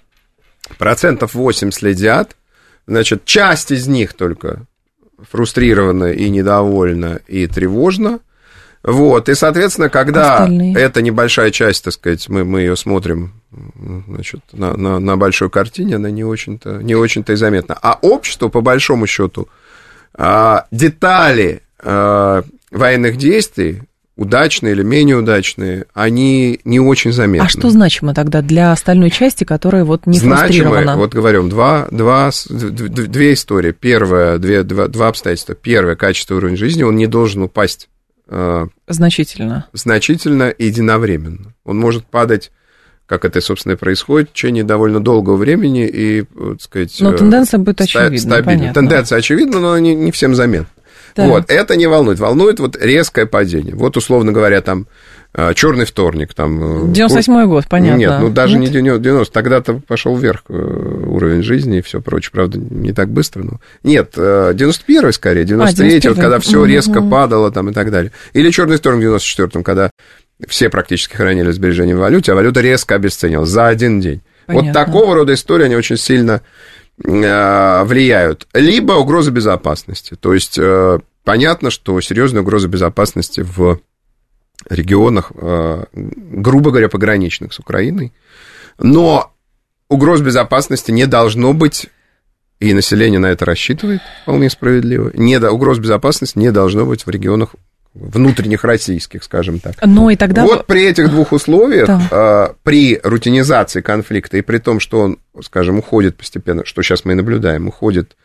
[0.77, 2.35] процентов 8 следят,
[2.85, 4.65] значит, часть из них только
[5.29, 8.19] фрустрирована и недовольна, и тревожна,
[8.83, 10.75] вот, и, соответственно, когда Остальные?
[10.77, 13.33] эта небольшая часть, так сказать, мы, мы ее смотрим,
[14.07, 17.77] значит, на, на, на большой картине, она не очень-то, не очень-то и заметна.
[17.81, 19.49] А общество, по большому счету,
[20.13, 23.83] а, детали а, военных действий,
[24.17, 27.45] удачные или менее удачные, они не очень заметны.
[27.45, 30.97] А что значимо тогда для остальной части, которая вот не фрустрирована?
[30.97, 33.71] вот говорим, два, два, две истории.
[33.71, 35.55] Первое, две, два, два обстоятельства.
[35.55, 37.89] Первое, качество уровня жизни, он не должен упасть
[38.27, 39.67] э, Значительно.
[39.71, 41.53] значительно и единовременно.
[41.63, 42.51] Он может падать,
[43.05, 46.95] как это, собственно, и происходит, в течение довольно долгого времени и, вот, сказать...
[46.99, 48.43] Но э, тенденция будет очевидна, стабильна.
[48.43, 48.73] понятно.
[48.73, 50.67] Тенденция очевидна, но не, не всем заметна.
[51.17, 51.27] Так.
[51.27, 52.19] Вот, это не волнует.
[52.19, 53.73] Волнует вот резкое падение.
[53.73, 54.85] Вот, условно говоря, там
[55.55, 56.91] черный вторник, там...
[56.91, 57.97] э, 98-й год, понятно.
[57.97, 62.59] Нет, ну даже не 90, тогда-то пошел вверх э, уровень жизни и все прочее, правда,
[62.59, 63.59] не так быстро, но...
[63.83, 66.15] Нет, э, 91-й скорее, 93-й, вот 91-й.
[66.15, 68.11] когда все резко падало там и так далее.
[68.33, 69.91] Или черный вторник в 94-м, когда
[70.47, 74.21] все практически хранили сбережения в валюте, а валюта резко обесценилась за один день.
[74.47, 74.85] Вот Понятно.
[74.85, 76.39] такого рода истории, они очень сильно э,
[77.03, 78.47] влияют.
[78.53, 80.15] Либо угроза безопасности.
[80.15, 83.79] То есть э, понятно, что серьезная угроза безопасности в
[84.69, 88.13] регионах, э, грубо говоря, пограничных с Украиной.
[88.79, 89.33] Но
[89.89, 91.87] угроз безопасности не должно быть,
[92.59, 97.55] и население на это рассчитывает вполне справедливо, не, угроз безопасности не должно быть в регионах
[97.99, 99.75] внутренних российских, скажем так.
[99.83, 100.43] Ну и тогда...
[100.45, 102.49] Вот при этих двух условиях, Да.
[102.49, 107.13] э, при рутинизации конфликта и при том, что он, скажем, уходит постепенно, что сейчас мы
[107.13, 108.15] и наблюдаем, уходит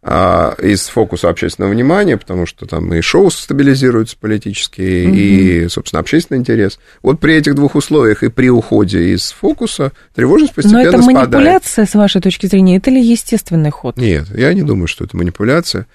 [0.00, 6.38] а, из фокуса общественного внимания, потому что там и шоу стабилизируются политически, и, собственно, общественный
[6.38, 6.78] интерес.
[7.02, 11.30] Вот при этих двух условиях и при уходе из фокуса тревожность Но постепенно это спадает.
[11.32, 13.96] манипуляция, с вашей точки зрения, это ли естественный ход?
[13.96, 15.88] Нет, я не думаю, что это манипуляция.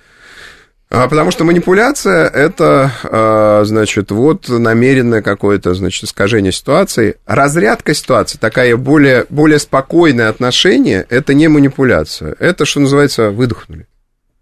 [0.94, 7.16] А, Потому что манипуляция это, а, значит, вот намеренное какое-то, значит, искажение ситуации.
[7.26, 12.36] Разрядка ситуации, такая более, более спокойное отношение, это не манипуляция.
[12.38, 13.88] Это, что называется, выдохнули.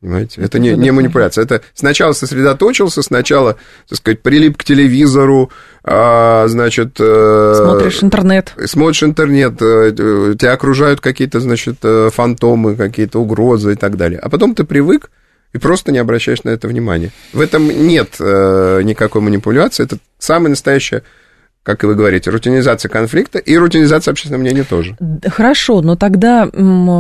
[0.02, 0.42] Понимаете?
[0.42, 1.46] Это не, не манипуляция.
[1.46, 3.56] Это сначала сосредоточился, сначала,
[3.88, 5.52] так сказать, прилип к телевизору,
[5.86, 6.98] а, значит...
[7.00, 8.54] э, Смотришь интернет.
[8.66, 9.94] смотришь интернет, э,
[10.38, 14.20] тебя окружают какие-то, значит, э, фантомы, какие-то угрозы и так далее.
[14.20, 15.12] А потом ты привык
[15.54, 17.12] и просто не обращаешь на это внимания.
[17.34, 19.84] В этом нет э, никакой манипуляции.
[19.84, 21.04] Это самая настоящая
[21.64, 24.98] как и вы говорите, рутинизация конфликта и рутинизация общественного мнения тоже.
[25.28, 26.48] Хорошо, но тогда,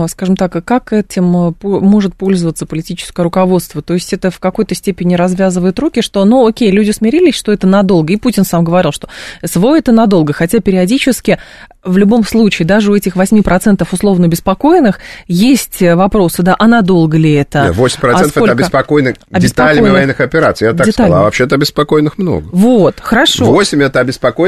[0.07, 3.81] скажем так, как этим может пользоваться политическое руководство?
[3.81, 7.65] То есть это в какой-то степени развязывает руки, что, ну, окей, люди смирились, что это
[7.65, 9.09] надолго, и Путин сам говорил, что
[9.43, 11.39] СВО это надолго, хотя периодически
[11.83, 17.33] в любом случае, даже у этих 8% условно беспокойных есть вопросы, да, а надолго ли
[17.33, 17.73] это?
[17.75, 21.09] 8% а это обеспокоены деталями военных операций, я так деталями.
[21.09, 22.47] сказал, а вообще-то обеспокоенных много.
[22.51, 23.45] Вот, хорошо.
[23.45, 23.99] 8 это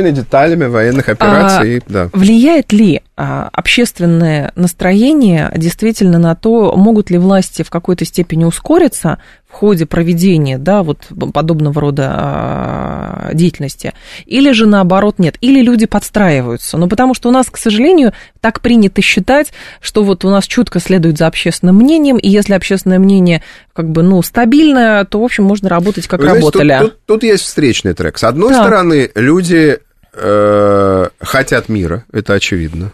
[0.04, 2.10] обеспокоены деталями военных операций, а, да.
[2.14, 9.20] Влияет ли а, общественное настроение действительно на то, могут ли власти в какой-то степени ускориться
[9.48, 13.94] в ходе проведения, да, вот подобного рода а, деятельности,
[14.26, 16.78] или же наоборот нет, или люди подстраиваются.
[16.78, 20.80] Ну, потому что у нас, к сожалению, так принято считать, что вот у нас чутко
[20.80, 25.44] следует за общественным мнением, и если общественное мнение как бы, ну, стабильное, то, в общем,
[25.44, 26.68] можно работать как Вы работали.
[26.68, 28.18] Знаете, тут, тут, тут есть встречный трек.
[28.18, 28.64] С одной так.
[28.64, 29.80] стороны, люди
[30.14, 32.94] э, хотят мира, это очевидно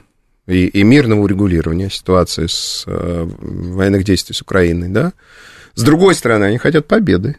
[0.50, 5.14] и, и мирного урегулирования ситуации с э, военных действий с Украиной, да.
[5.76, 7.38] С другой стороны, они хотят победы.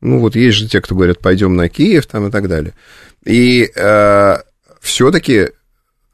[0.00, 2.74] Ну, вот есть же те, кто говорят, пойдем на Киев там и так далее.
[3.24, 4.36] И э,
[4.80, 5.48] все-таки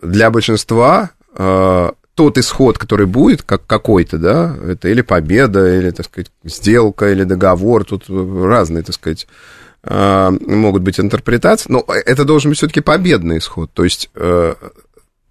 [0.00, 6.06] для большинства э, тот исход, который будет, как какой-то, да, это или победа, или, так
[6.06, 9.26] сказать, сделка, или договор, тут разные, так сказать,
[9.84, 13.70] э, могут быть интерпретации, но это должен быть все-таки победный исход.
[13.72, 14.54] То есть э,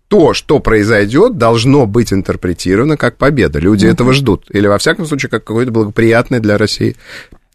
[0.07, 3.59] то, что произойдет, должно быть интерпретировано как победа.
[3.59, 3.93] Люди uh-huh.
[3.93, 4.45] этого ждут.
[4.49, 6.97] Или, во всяком случае, как какой-то благоприятный для России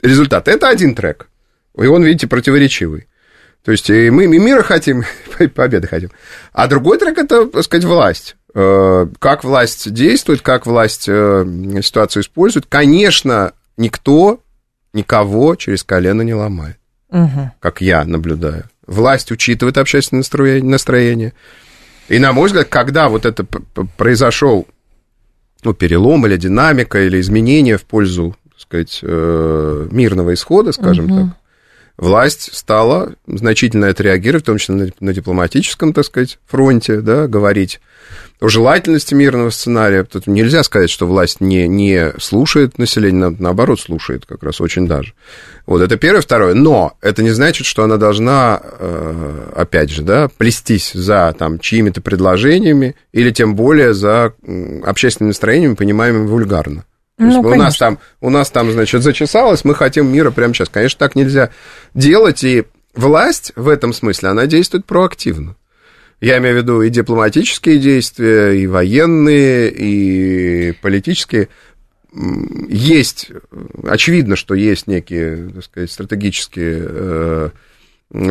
[0.02, 0.48] результат.
[0.48, 1.28] Это один трек.
[1.76, 3.08] И он, видите, противоречивый.
[3.62, 5.02] То есть и мы и мира хотим,
[5.40, 6.10] и победы хотим.
[6.52, 8.36] А другой трек это, так сказать, власть.
[8.58, 11.44] Э, как власть действует, как власть э,
[11.82, 12.64] ситуацию использует.
[12.64, 14.40] Конечно, никто
[14.94, 16.78] никого через колено не ломает.
[17.10, 17.52] Угу.
[17.60, 18.64] Как я наблюдаю.
[18.86, 20.24] Власть учитывает общественное
[20.62, 21.34] настроение.
[22.08, 23.44] И, на мой взгляд, когда вот это
[23.98, 24.66] произошел
[25.62, 31.14] ну, перелом или динамика, или изменение в пользу, так сказать, э, мирного исхода, скажем угу.
[31.14, 31.36] так,
[31.98, 37.80] власть стала значительно отреагировать, в том числе на дипломатическом, так сказать, фронте, да, говорить
[38.40, 40.04] о желательности мирного сценария.
[40.04, 45.14] Тут нельзя сказать, что власть не, не слушает население, наоборот, слушает как раз очень даже.
[45.66, 46.20] Вот это первое.
[46.20, 46.54] Второе.
[46.54, 52.00] Но это не значит, что она должна, э, опять же, да, плестись за там, чьими-то
[52.02, 54.34] предложениями или тем более за
[54.84, 56.84] общественным настроением, понимаемым вульгарно.
[57.18, 60.68] Ну, есть у нас там, у нас там, значит, зачесалось, мы хотим мира прямо сейчас.
[60.68, 61.50] Конечно, так нельзя
[61.94, 65.56] делать, и власть в этом смысле, она действует проактивно.
[66.20, 71.48] Я имею в виду и дипломатические действия, и военные, и политические.
[72.68, 73.30] Есть,
[73.84, 77.50] очевидно, что есть некие, так сказать, стратегические э,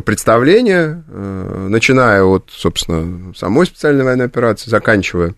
[0.04, 5.36] представления, э, начиная от, собственно, самой специальной военной операции, заканчивая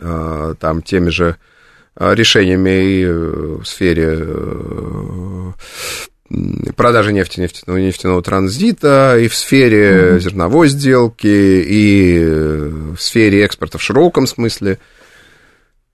[0.00, 1.36] э, там теми же
[1.96, 4.18] решениями и в сфере
[6.76, 10.20] продажи нефти, нефтяного, нефтяного транзита, и в сфере mm-hmm.
[10.20, 12.24] зерновой сделки, и
[12.96, 14.78] в сфере экспорта в широком смысле,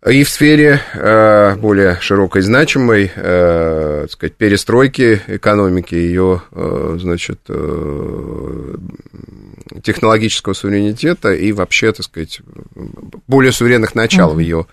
[0.06, 7.40] и в сфере э, более широкой, значимой, э, так сказать, перестройки экономики, ее, э, значит,
[7.48, 8.76] э,
[9.82, 12.40] технологического суверенитета и вообще, так сказать,
[13.26, 14.36] более суверенных начал mm-hmm.
[14.36, 14.66] в ее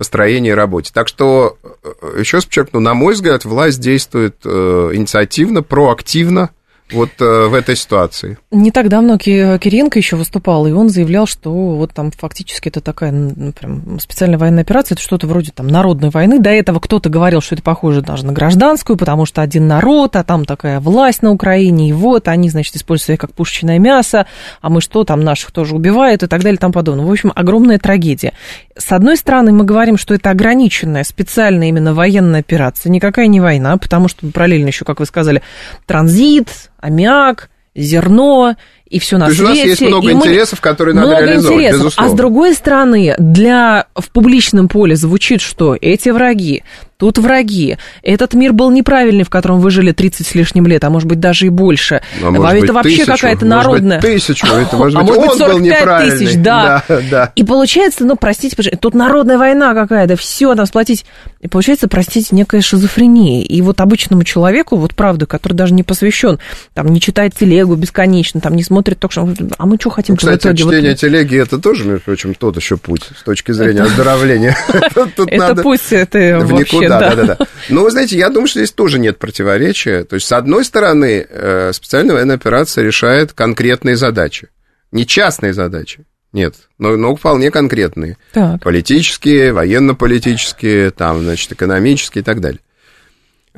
[0.00, 0.92] построении и работе.
[0.94, 6.48] Так что, э, еще раз подчеркну, на мой взгляд, власть действует э, инициативно, проактивно,
[6.92, 8.38] вот э, в этой ситуации?
[8.50, 13.12] Не так давно Киренко еще выступал, и он заявлял, что вот там фактически это такая
[13.12, 16.38] ну, прям специальная военная операция, это что-то вроде там народной войны.
[16.38, 20.24] До этого кто-то говорил, что это похоже даже на гражданскую, потому что один народ, а
[20.24, 24.26] там такая власть на Украине, и вот они, значит, используют себя как пушечное мясо,
[24.60, 27.04] а мы что, там наших тоже убивают и так далее и тому подобное.
[27.04, 28.32] В общем, огромная трагедия.
[28.76, 33.76] С одной стороны, мы говорим, что это ограниченная, специальная именно военная операция, никакая не война,
[33.76, 35.42] потому что параллельно еще, как вы сказали,
[35.86, 38.56] транзит, аммиак, зерно
[38.90, 39.44] и все на То свете.
[39.44, 41.80] у нас есть много интересов, которые надо много реализовывать, интересов.
[41.80, 42.12] безусловно.
[42.12, 46.64] А с другой стороны, для в публичном поле звучит, что эти враги
[47.00, 47.78] тут враги.
[48.02, 51.18] Этот мир был неправильный, в котором вы жили 30 с лишним лет, а может быть
[51.18, 52.02] даже и больше.
[52.22, 54.00] А может это быть, вообще какая-то народная...
[54.02, 56.84] Может быть, тысячу, это может а быть, а может быть 45 тысяч, да.
[56.86, 57.32] да, да.
[57.34, 61.06] И получается, ну, простите, тут народная война какая-то, все там сплотить.
[61.40, 63.44] И получается, простите, некая шизофрения.
[63.44, 66.38] И вот обычному человеку, вот правда, который даже не посвящен,
[66.74, 70.16] там, не читает телегу бесконечно, там, не смотрит смотрит что, а мы что хотим ну,
[70.16, 70.62] кстати, в итоге?
[70.62, 70.98] чтение вот...
[70.98, 74.56] телеги это тоже, между прочим, тот еще путь с точки зрения оздоровления.
[75.30, 77.14] Это пусть это вообще, да.
[77.14, 77.38] да, да,
[77.68, 80.04] Но вы знаете, я думаю, что здесь тоже нет противоречия.
[80.04, 84.48] То есть, с одной стороны, э, специальная военная операция решает конкретные задачи,
[84.92, 86.04] не частные задачи.
[86.32, 88.16] Нет, но, но вполне конкретные.
[88.32, 88.62] Так.
[88.62, 92.60] Политические, военно-политические, там, значит, экономические и так далее.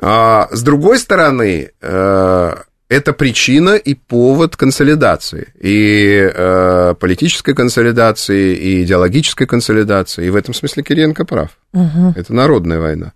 [0.00, 2.54] А, с другой стороны, э,
[2.92, 5.48] это причина и повод консолидации.
[5.58, 10.26] И э, политической консолидации, и идеологической консолидации.
[10.26, 11.50] И в этом смысле Кириенко прав.
[11.72, 12.14] Угу.
[12.16, 13.12] Это народная война.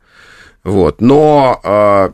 [0.64, 1.02] Вот.
[1.02, 2.10] Но э,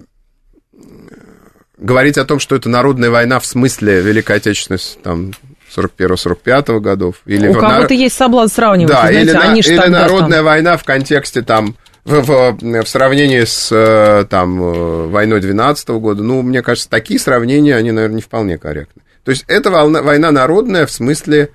[1.79, 5.33] говорить о том, что это народная война в смысле Великой Отечественной там,
[5.75, 7.17] 41-45 годов.
[7.27, 8.93] Или У кого-то есть соблазн сравнивать.
[8.93, 10.47] Да, знаете, или, они или народная там...
[10.47, 16.23] война в контексте там в, в, в сравнении с э, там, э, войной 12 года,
[16.23, 19.03] ну, мне кажется, такие сравнения, они, наверное, не вполне корректны.
[19.25, 21.51] То есть это волна, война народная в смысле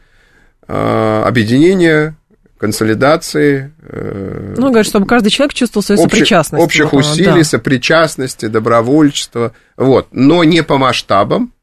[0.68, 2.16] э, объединения,
[2.58, 3.74] консолидации.
[3.82, 6.64] Э, ну, говорят, чтобы каждый человек чувствовал свою общих, сопричастность.
[6.64, 7.44] Общих усилий, да.
[7.44, 9.54] сопричастности, добровольчества.
[9.76, 10.08] Вот.
[10.12, 11.54] Но не по масштабам.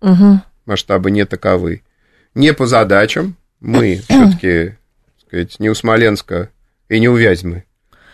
[0.00, 0.40] Угу.
[0.66, 1.82] Масштабы не таковы.
[2.34, 3.36] Не по задачам.
[3.60, 4.76] Мы все-таки,
[5.26, 6.50] сказать, не у Смоленска
[6.88, 7.67] и не у Вязьмы э,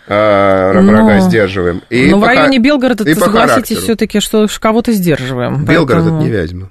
[0.07, 1.82] врага но, сдерживаем.
[1.90, 5.64] И но по, в районе Белгорода, и согласитесь, все-таки, что кого-то сдерживаем.
[5.64, 6.20] Белгород поэтому...
[6.20, 6.70] это не Вязьма.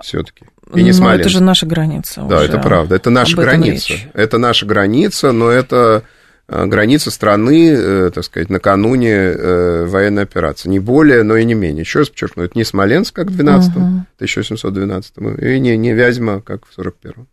[0.00, 0.44] Все-таки.
[0.74, 2.22] И не но это же наша граница.
[2.28, 2.96] Да, это правда.
[2.96, 3.92] Это наша граница.
[3.92, 4.08] Речь.
[4.14, 6.02] Это наша граница, но это
[6.48, 10.68] э, граница страны, э, так сказать, накануне э, военной операции.
[10.68, 11.82] Не более, но и не менее.
[11.82, 13.84] Еще раз подчеркну, это не Смоленск, как в 12 угу.
[14.16, 17.28] 1712 и не, не Вязьма, как в 41-м.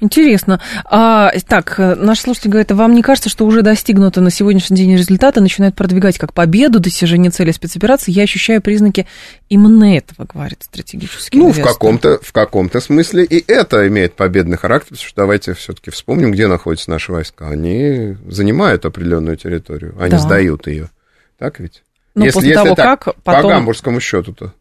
[0.00, 0.60] Интересно.
[0.84, 4.96] А, так, наш слушатель говорит, а вам не кажется, что уже достигнуто на сегодняшний день
[4.96, 8.12] результата, начинает продвигать как победу, достижение цели спецоперации?
[8.12, 9.06] Я ощущаю признаки
[9.48, 11.64] именно этого, говорит стратегический Ну, инвестор.
[11.64, 16.32] в каком-то, в каком-то смысле и это имеет победный характер, потому что давайте все-таки вспомним,
[16.32, 17.48] где находятся наши войска.
[17.48, 20.18] Они занимают определенную территорию, они да.
[20.18, 20.90] сдают ее.
[21.38, 21.82] Так ведь?
[22.14, 23.42] Ну, если, после если того, так, как потом...
[23.42, 24.52] По гамбургскому счету-то.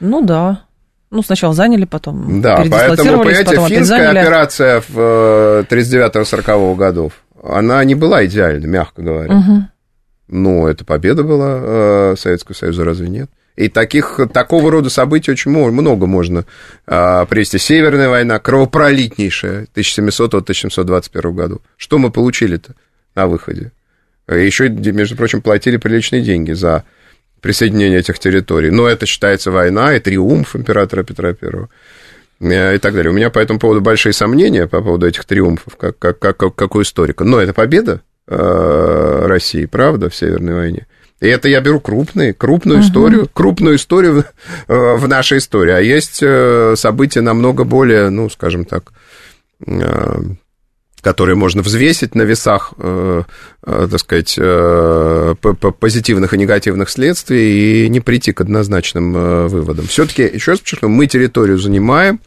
[0.00, 0.64] Ну да.
[1.10, 7.82] Ну, сначала заняли, потом Да, поэтому, понимаете, потом финская операция в 39-40 э, годов, она
[7.84, 9.36] не была идеальна, мягко говоря.
[9.36, 9.62] Угу.
[10.28, 13.28] Но это победа была э, Советского Союза, разве нет?
[13.56, 16.44] И таких, такого рода событий очень много можно
[16.86, 17.58] э, привести.
[17.58, 21.60] Северная война, кровопролитнейшая, 1700-1721 году.
[21.76, 22.74] Что мы получили-то
[23.16, 23.72] на выходе?
[24.28, 26.84] Еще, между прочим, платили приличные деньги за
[27.40, 28.70] присоединения этих территорий.
[28.70, 31.36] Но это считается война и триумф императора Петра I
[32.40, 33.10] э, и так далее.
[33.10, 36.74] У меня по этому поводу большие сомнения по поводу этих триумфов, как, как, как, как
[36.74, 37.24] у историка.
[37.24, 40.86] Но это победа э, России, правда, в Северной войне.
[41.20, 42.86] И это я беру крупный, крупную uh-huh.
[42.86, 44.24] историю, крупную историю
[44.68, 45.72] э, в нашей истории.
[45.72, 46.22] А есть
[46.80, 48.92] события намного более, ну, скажем так,
[51.00, 53.22] которые можно взвесить на весах, э,
[53.64, 55.34] э, так сказать, э,
[55.78, 59.86] позитивных и негативных следствий и не прийти к однозначным выводам.
[59.86, 62.20] Все-таки, еще раз подчеркну, мы территорию занимаем,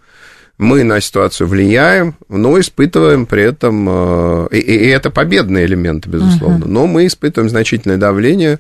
[0.58, 6.70] мы на ситуацию влияем, но испытываем при этом, и, и это победные элементы, безусловно, uh-huh.
[6.70, 8.60] но мы испытываем значительное давление,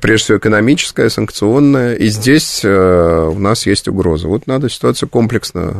[0.00, 4.28] прежде всего экономическое, санкционное, и здесь у нас есть угроза.
[4.28, 5.72] Вот надо ситуацию комплексно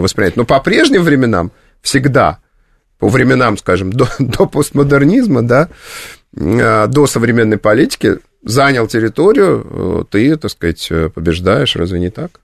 [0.00, 0.36] воспринять.
[0.36, 2.38] Но по прежним временам всегда–
[3.00, 5.68] по временам, скажем, до, до постмодернизма, да,
[6.38, 12.40] а, до современной политики, занял территорию, э, ты, так сказать, э, побеждаешь, разве не так?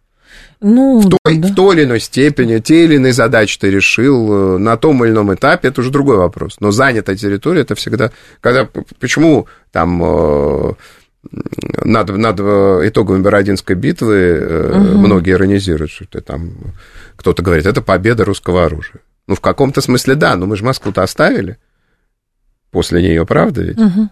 [0.60, 1.48] Ну, в, той, да.
[1.48, 5.12] в той или иной степени, те или иные задачи ты решил э, на том или
[5.12, 6.56] ином этапе, это уже другой вопрос.
[6.60, 8.10] Но занятая территория, это всегда...
[8.40, 8.68] Когда,
[9.00, 9.98] почему там
[11.84, 14.98] над, над итогами Бородинской битвы угу.
[14.98, 16.52] многие иронизируют, что это там...
[17.16, 19.00] Кто-то говорит, это победа русского оружия.
[19.26, 21.58] Ну, в каком-то смысле да, но мы же Москву-то оставили
[22.70, 23.78] после нее, правда ведь?
[23.78, 24.08] Угу.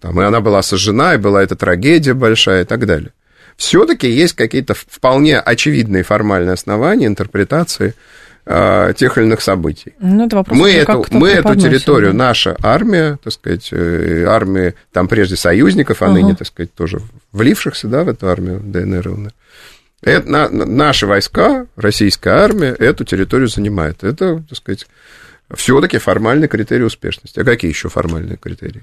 [0.00, 3.12] Там, и она была сожжена, и была эта трагедия большая и так далее.
[3.56, 7.94] Все-таки есть какие-то вполне очевидные формальные основания интерпретации
[8.46, 9.94] э, тех или иных событий.
[9.98, 12.18] Ну, это вопрос, мы эту, мы эту территорию, да.
[12.18, 16.14] наша армия, так сказать, э, армии, там прежде союзников, а угу.
[16.14, 17.00] ныне, так сказать, тоже
[17.32, 19.32] влившихся да, в эту армию ДНР и ЛНР,
[20.02, 24.02] это, на, наши войска, российская армия эту территорию занимает.
[24.02, 24.86] Это, так сказать,
[25.54, 27.40] все-таки формальный критерий успешности.
[27.40, 28.82] А какие еще формальные критерии?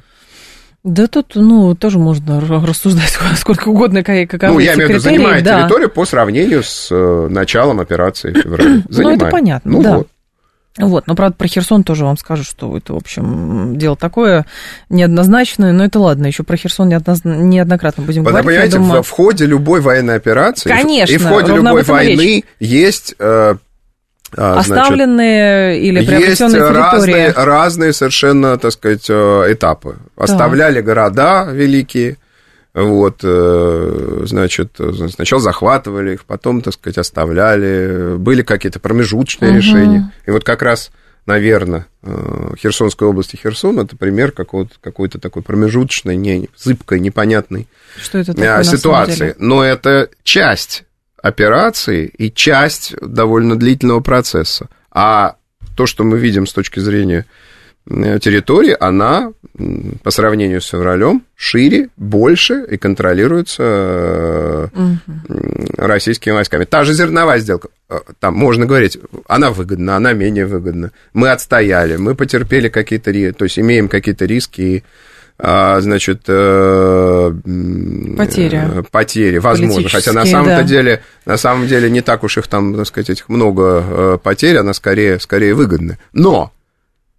[0.84, 5.43] Да тут, ну, тоже можно рассуждать сколько угодно, каковы Ну, я имею в виду, занимает
[5.43, 5.61] да.
[5.61, 8.84] территорию по сравнению с э, началом операции в феврале.
[8.89, 9.20] Занимает.
[9.20, 9.97] Ну, это понятно, ну, да.
[9.97, 10.07] Вот.
[10.78, 14.46] Вот, но, правда, про Херсон тоже вам скажу, что это, в общем, дело такое
[14.90, 18.72] неоднозначное, но это ладно, еще про Херсон неоднократно будем Потому, говорить.
[18.72, 19.04] Понимаете, думаю...
[19.04, 22.44] в, в ходе любой военной операции Конечно, и в ходе любой войны речь.
[22.60, 23.56] есть э,
[24.36, 27.14] а, Оставленные значит, или приобретенные есть территории.
[27.14, 29.14] Разные, разные совершенно, так сказать, э,
[29.54, 29.98] этапы.
[30.18, 30.82] Оставляли да.
[30.82, 32.18] города великие,
[32.84, 38.18] вот, э, значит, сначала захватывали их, потом, так сказать, оставляли.
[38.18, 39.58] Были какие-то промежуточные угу.
[39.58, 40.14] решения.
[40.28, 40.92] И вот как раз,
[41.26, 47.68] наверное, э, Херсонская область и Херсон это пример какого-то, какой-то такой промежуточной, не, зыбкой, непонятной
[48.00, 49.36] Что это такое, ситуации.
[49.40, 50.84] Но это часть
[51.20, 54.70] операции и часть довольно длительного процесса.
[54.92, 55.38] А
[55.76, 57.57] то, что мы видим с точки зрения э,
[57.88, 59.32] территории, она
[60.04, 65.36] по сравнению с февралем шире, больше и контролируется угу.
[65.78, 66.66] российскими войсками.
[66.66, 70.92] Та же зерновая сделка, э, там можно говорить, она выгодна, она менее выгодна.
[71.14, 74.84] Мы отстояли, мы потерпели какие-то, то есть имеем какие-то риски и
[75.40, 77.32] а, значит, э,
[78.18, 78.80] потери.
[78.80, 79.88] Э, потери, возможно.
[79.88, 80.64] Хотя на самом-то да.
[80.64, 84.58] деле, на самом деле не так уж их там, так сказать, этих много э, потерь,
[84.58, 86.00] она скорее, скорее выгодна.
[86.12, 86.52] Но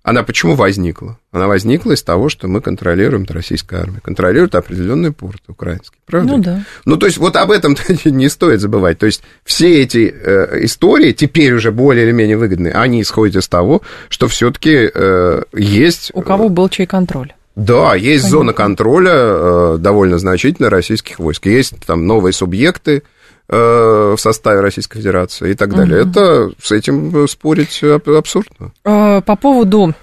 [0.08, 1.18] она почему возникла?
[1.32, 6.36] Она возникла из того, что мы контролируем, российская армия, контролирует определенный порт украинский, правда?
[6.36, 6.64] Ну да.
[6.84, 8.98] Ну то есть вот об этом не стоит забывать.
[8.98, 13.48] То есть все эти э, истории, теперь уже более или менее выгодные, они исходят из
[13.48, 16.10] того, что все-таки э, есть...
[16.14, 17.32] У кого был чей контроль?
[17.54, 18.28] Да, есть Понятно.
[18.28, 21.46] зона контроля э, довольно значительная российских войск.
[21.46, 23.17] Есть там новые субъекты э,
[23.48, 26.02] в составе Российской Федерации и так далее.
[26.02, 26.10] Угу.
[26.10, 28.72] Это с этим спорить абсурдно.
[28.84, 29.94] А, по поводу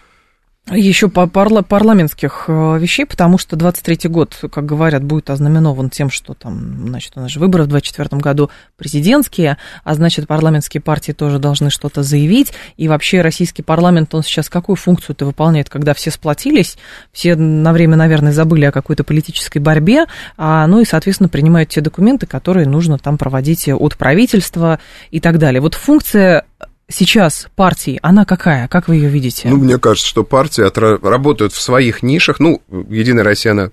[0.72, 6.10] еще по парла парламентских э, вещей, потому что 23-й год, как говорят, будет ознаменован тем,
[6.10, 11.12] что там, значит, у нас же выборы в 24 году президентские, а значит, парламентские партии
[11.12, 16.10] тоже должны что-то заявить, и вообще российский парламент, он сейчас какую функцию-то выполняет, когда все
[16.10, 16.78] сплотились,
[17.12, 20.06] все на время, наверное, забыли о какой-то политической борьбе,
[20.36, 24.80] а, ну и, соответственно, принимают те документы, которые нужно там проводить от правительства
[25.12, 25.62] и так далее.
[25.62, 26.46] Вот функция
[26.90, 28.68] сейчас партии, она какая?
[28.68, 29.50] Как вы ее видите?
[29.50, 30.64] Ну, мне кажется, что партии
[31.08, 32.40] работают в своих нишах.
[32.40, 33.72] Ну, Единая Россия, она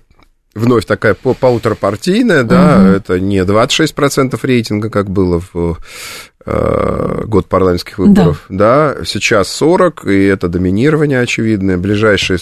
[0.55, 2.87] вновь такая полуторапартийная, да, угу.
[2.87, 5.79] это не 26% рейтинга, как было в
[6.45, 8.93] э, год парламентских выборов, да.
[8.95, 12.37] да, сейчас 40, и это доминирование очевидное, ближайший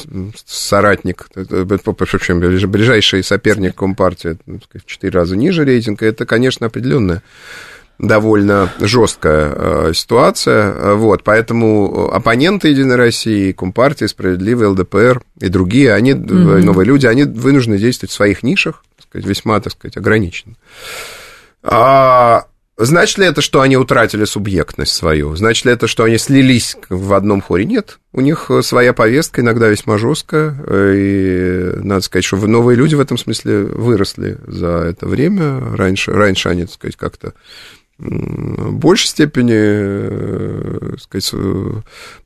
[0.46, 7.22] соратник, ближайший соперник Компартии в 4 раза ниже рейтинга, это, конечно, определенная
[8.02, 10.96] довольно жесткая э, ситуация.
[10.96, 16.64] Вот, поэтому оппоненты Единой России, Компартии, Справедливый, ЛДПР и другие, они, mm-hmm.
[16.64, 20.56] новые люди, они вынуждены действовать в своих нишах, так сказать, весьма, так сказать, ограниченно.
[21.62, 22.46] А,
[22.76, 25.36] значит ли это, что они утратили субъектность свою?
[25.36, 27.66] Значит ли это, что они слились в одном хоре?
[27.66, 28.00] Нет.
[28.14, 30.56] У них своя повестка, иногда весьма жесткая.
[30.96, 35.60] И надо сказать, что новые люди в этом смысле выросли за это время.
[35.76, 37.34] Раньше, раньше они, так сказать, как-то
[38.02, 41.34] большей степени э, сказать,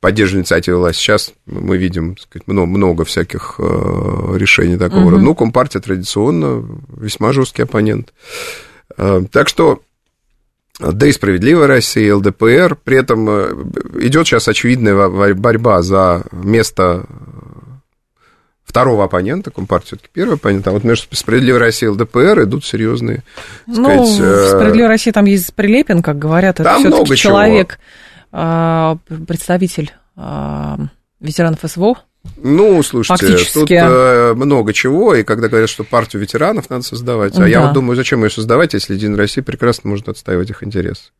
[0.00, 1.00] поддерживали инициативы власти.
[1.00, 5.10] Сейчас мы видим сказать, много, много всяких э, решений такого угу.
[5.10, 5.22] рода.
[5.22, 6.66] Ну, Компартия традиционно
[6.96, 8.14] весьма жесткий оппонент.
[8.96, 9.82] Э, так что
[10.78, 12.76] да и «Справедливая Россия», и ЛДПР.
[12.84, 13.28] При этом
[13.98, 17.06] идет сейчас очевидная борьба за место
[18.66, 23.22] второго оппонента, Компартия все-таки первый оппонент, а вот между «Справедливой Россией» и ЛДПР идут серьезные,
[23.66, 24.18] ну, сказать...
[24.20, 27.78] в «Справедливой России» там есть Прилепин, как говорят, это все-таки человек,
[28.30, 28.98] чего.
[29.26, 30.78] представитель а,
[31.20, 31.96] ветеранов СВО,
[32.36, 33.54] ну, слушайте, Фактически.
[33.54, 37.46] тут э, много чего, и когда говорят, что партию ветеранов надо создавать, а да.
[37.46, 41.10] я вот думаю, зачем ее создавать, если Единая Россия прекрасно может отстаивать их интересы.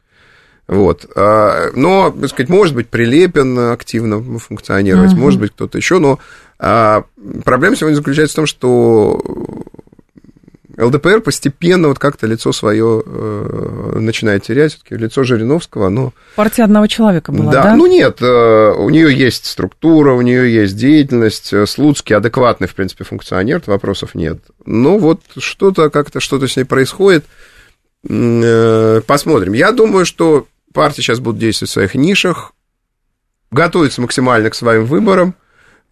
[0.69, 1.07] Вот.
[1.15, 5.21] А, но, так сказать, может быть, Прилепин активно функционировать, угу.
[5.21, 6.19] может быть, кто-то еще, но
[6.59, 7.05] а,
[7.45, 9.23] проблема сегодня заключается в том, что
[10.79, 14.73] ЛДПР постепенно вот как-то лицо свое э, начинает терять.
[14.73, 16.13] Все-таки лицо Жириновского, оно...
[16.35, 17.63] Партия одного человека была, да?
[17.63, 21.55] Да, ну нет, э, у нее есть структура, у нее есть деятельность.
[21.67, 24.39] Слуцкий адекватный, в принципе, функционер, вопросов нет.
[24.67, 27.25] Но вот что-то как-то, что-то с ней происходит.
[28.09, 29.55] Э, посмотрим.
[29.55, 30.47] Я думаю, что
[30.77, 32.53] партии сейчас будут действовать в своих нишах,
[33.51, 35.35] готовиться максимально к своим выборам,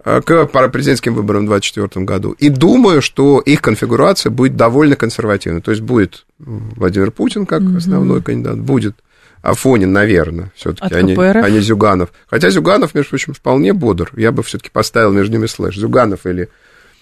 [0.05, 2.33] э, к президентским выборам в 2024 году.
[2.33, 5.63] И думаю, что их конфигурация будет довольно консервативной.
[5.63, 7.77] То есть будет Владимир Путин как mm-hmm.
[7.79, 8.97] основной кандидат, будет
[9.41, 12.11] Афонин, наверное, все-таки, а не, а не Зюганов.
[12.27, 14.11] Хотя Зюганов, между прочим, вполне бодр.
[14.17, 15.77] Я бы все-таки поставил между ними слэш.
[15.77, 16.51] Зюганов или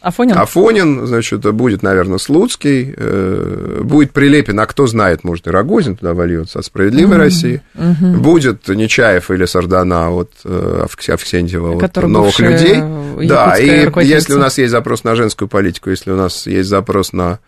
[0.02, 0.36] Афонин?
[0.36, 6.12] Афонин, значит, будет, наверное, Слуцкий, э, будет Прилепин, а кто знает, может, и Рогозин туда
[6.12, 7.20] вольется от «Справедливой mm-hmm.
[7.20, 7.62] России».
[7.74, 8.16] Mm-hmm.
[8.18, 12.82] Будет Нечаев или Сардана от э, Авксентьева, от «Новых людей».
[13.28, 17.12] Да, и если у нас есть запрос на женскую политику, если у нас есть запрос
[17.12, 17.38] на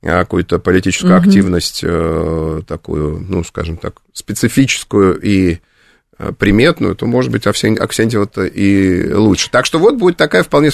[0.00, 1.18] какую-то политическую mm-hmm.
[1.18, 5.73] активность, э, такую, ну, скажем так, специфическую и Э,
[6.38, 9.50] приметную, то, может быть, Аксентьева-то и лучше.
[9.50, 10.70] Так что вот будет такая вполне,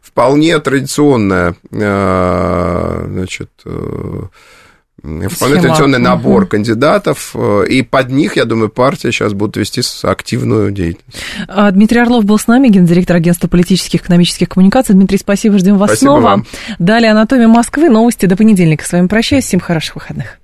[0.00, 4.22] вполне традиционная, э, значит, э,
[5.02, 5.60] Вполне Схема.
[5.62, 6.50] традиционный набор угу.
[6.50, 7.34] кандидатов,
[7.68, 11.18] и под них, я думаю, партия сейчас будет вести активную деятельность.
[11.48, 14.94] А, Дмитрий Орлов был с нами, гендиректор агентства политических и экономических коммуникаций.
[14.94, 16.20] Дмитрий, спасибо, ждем вас спасибо снова.
[16.20, 16.46] Вам.
[16.78, 18.84] Далее «Анатомия Москвы», новости до понедельника.
[18.86, 20.38] С вами прощаюсь, всем хороших выходных.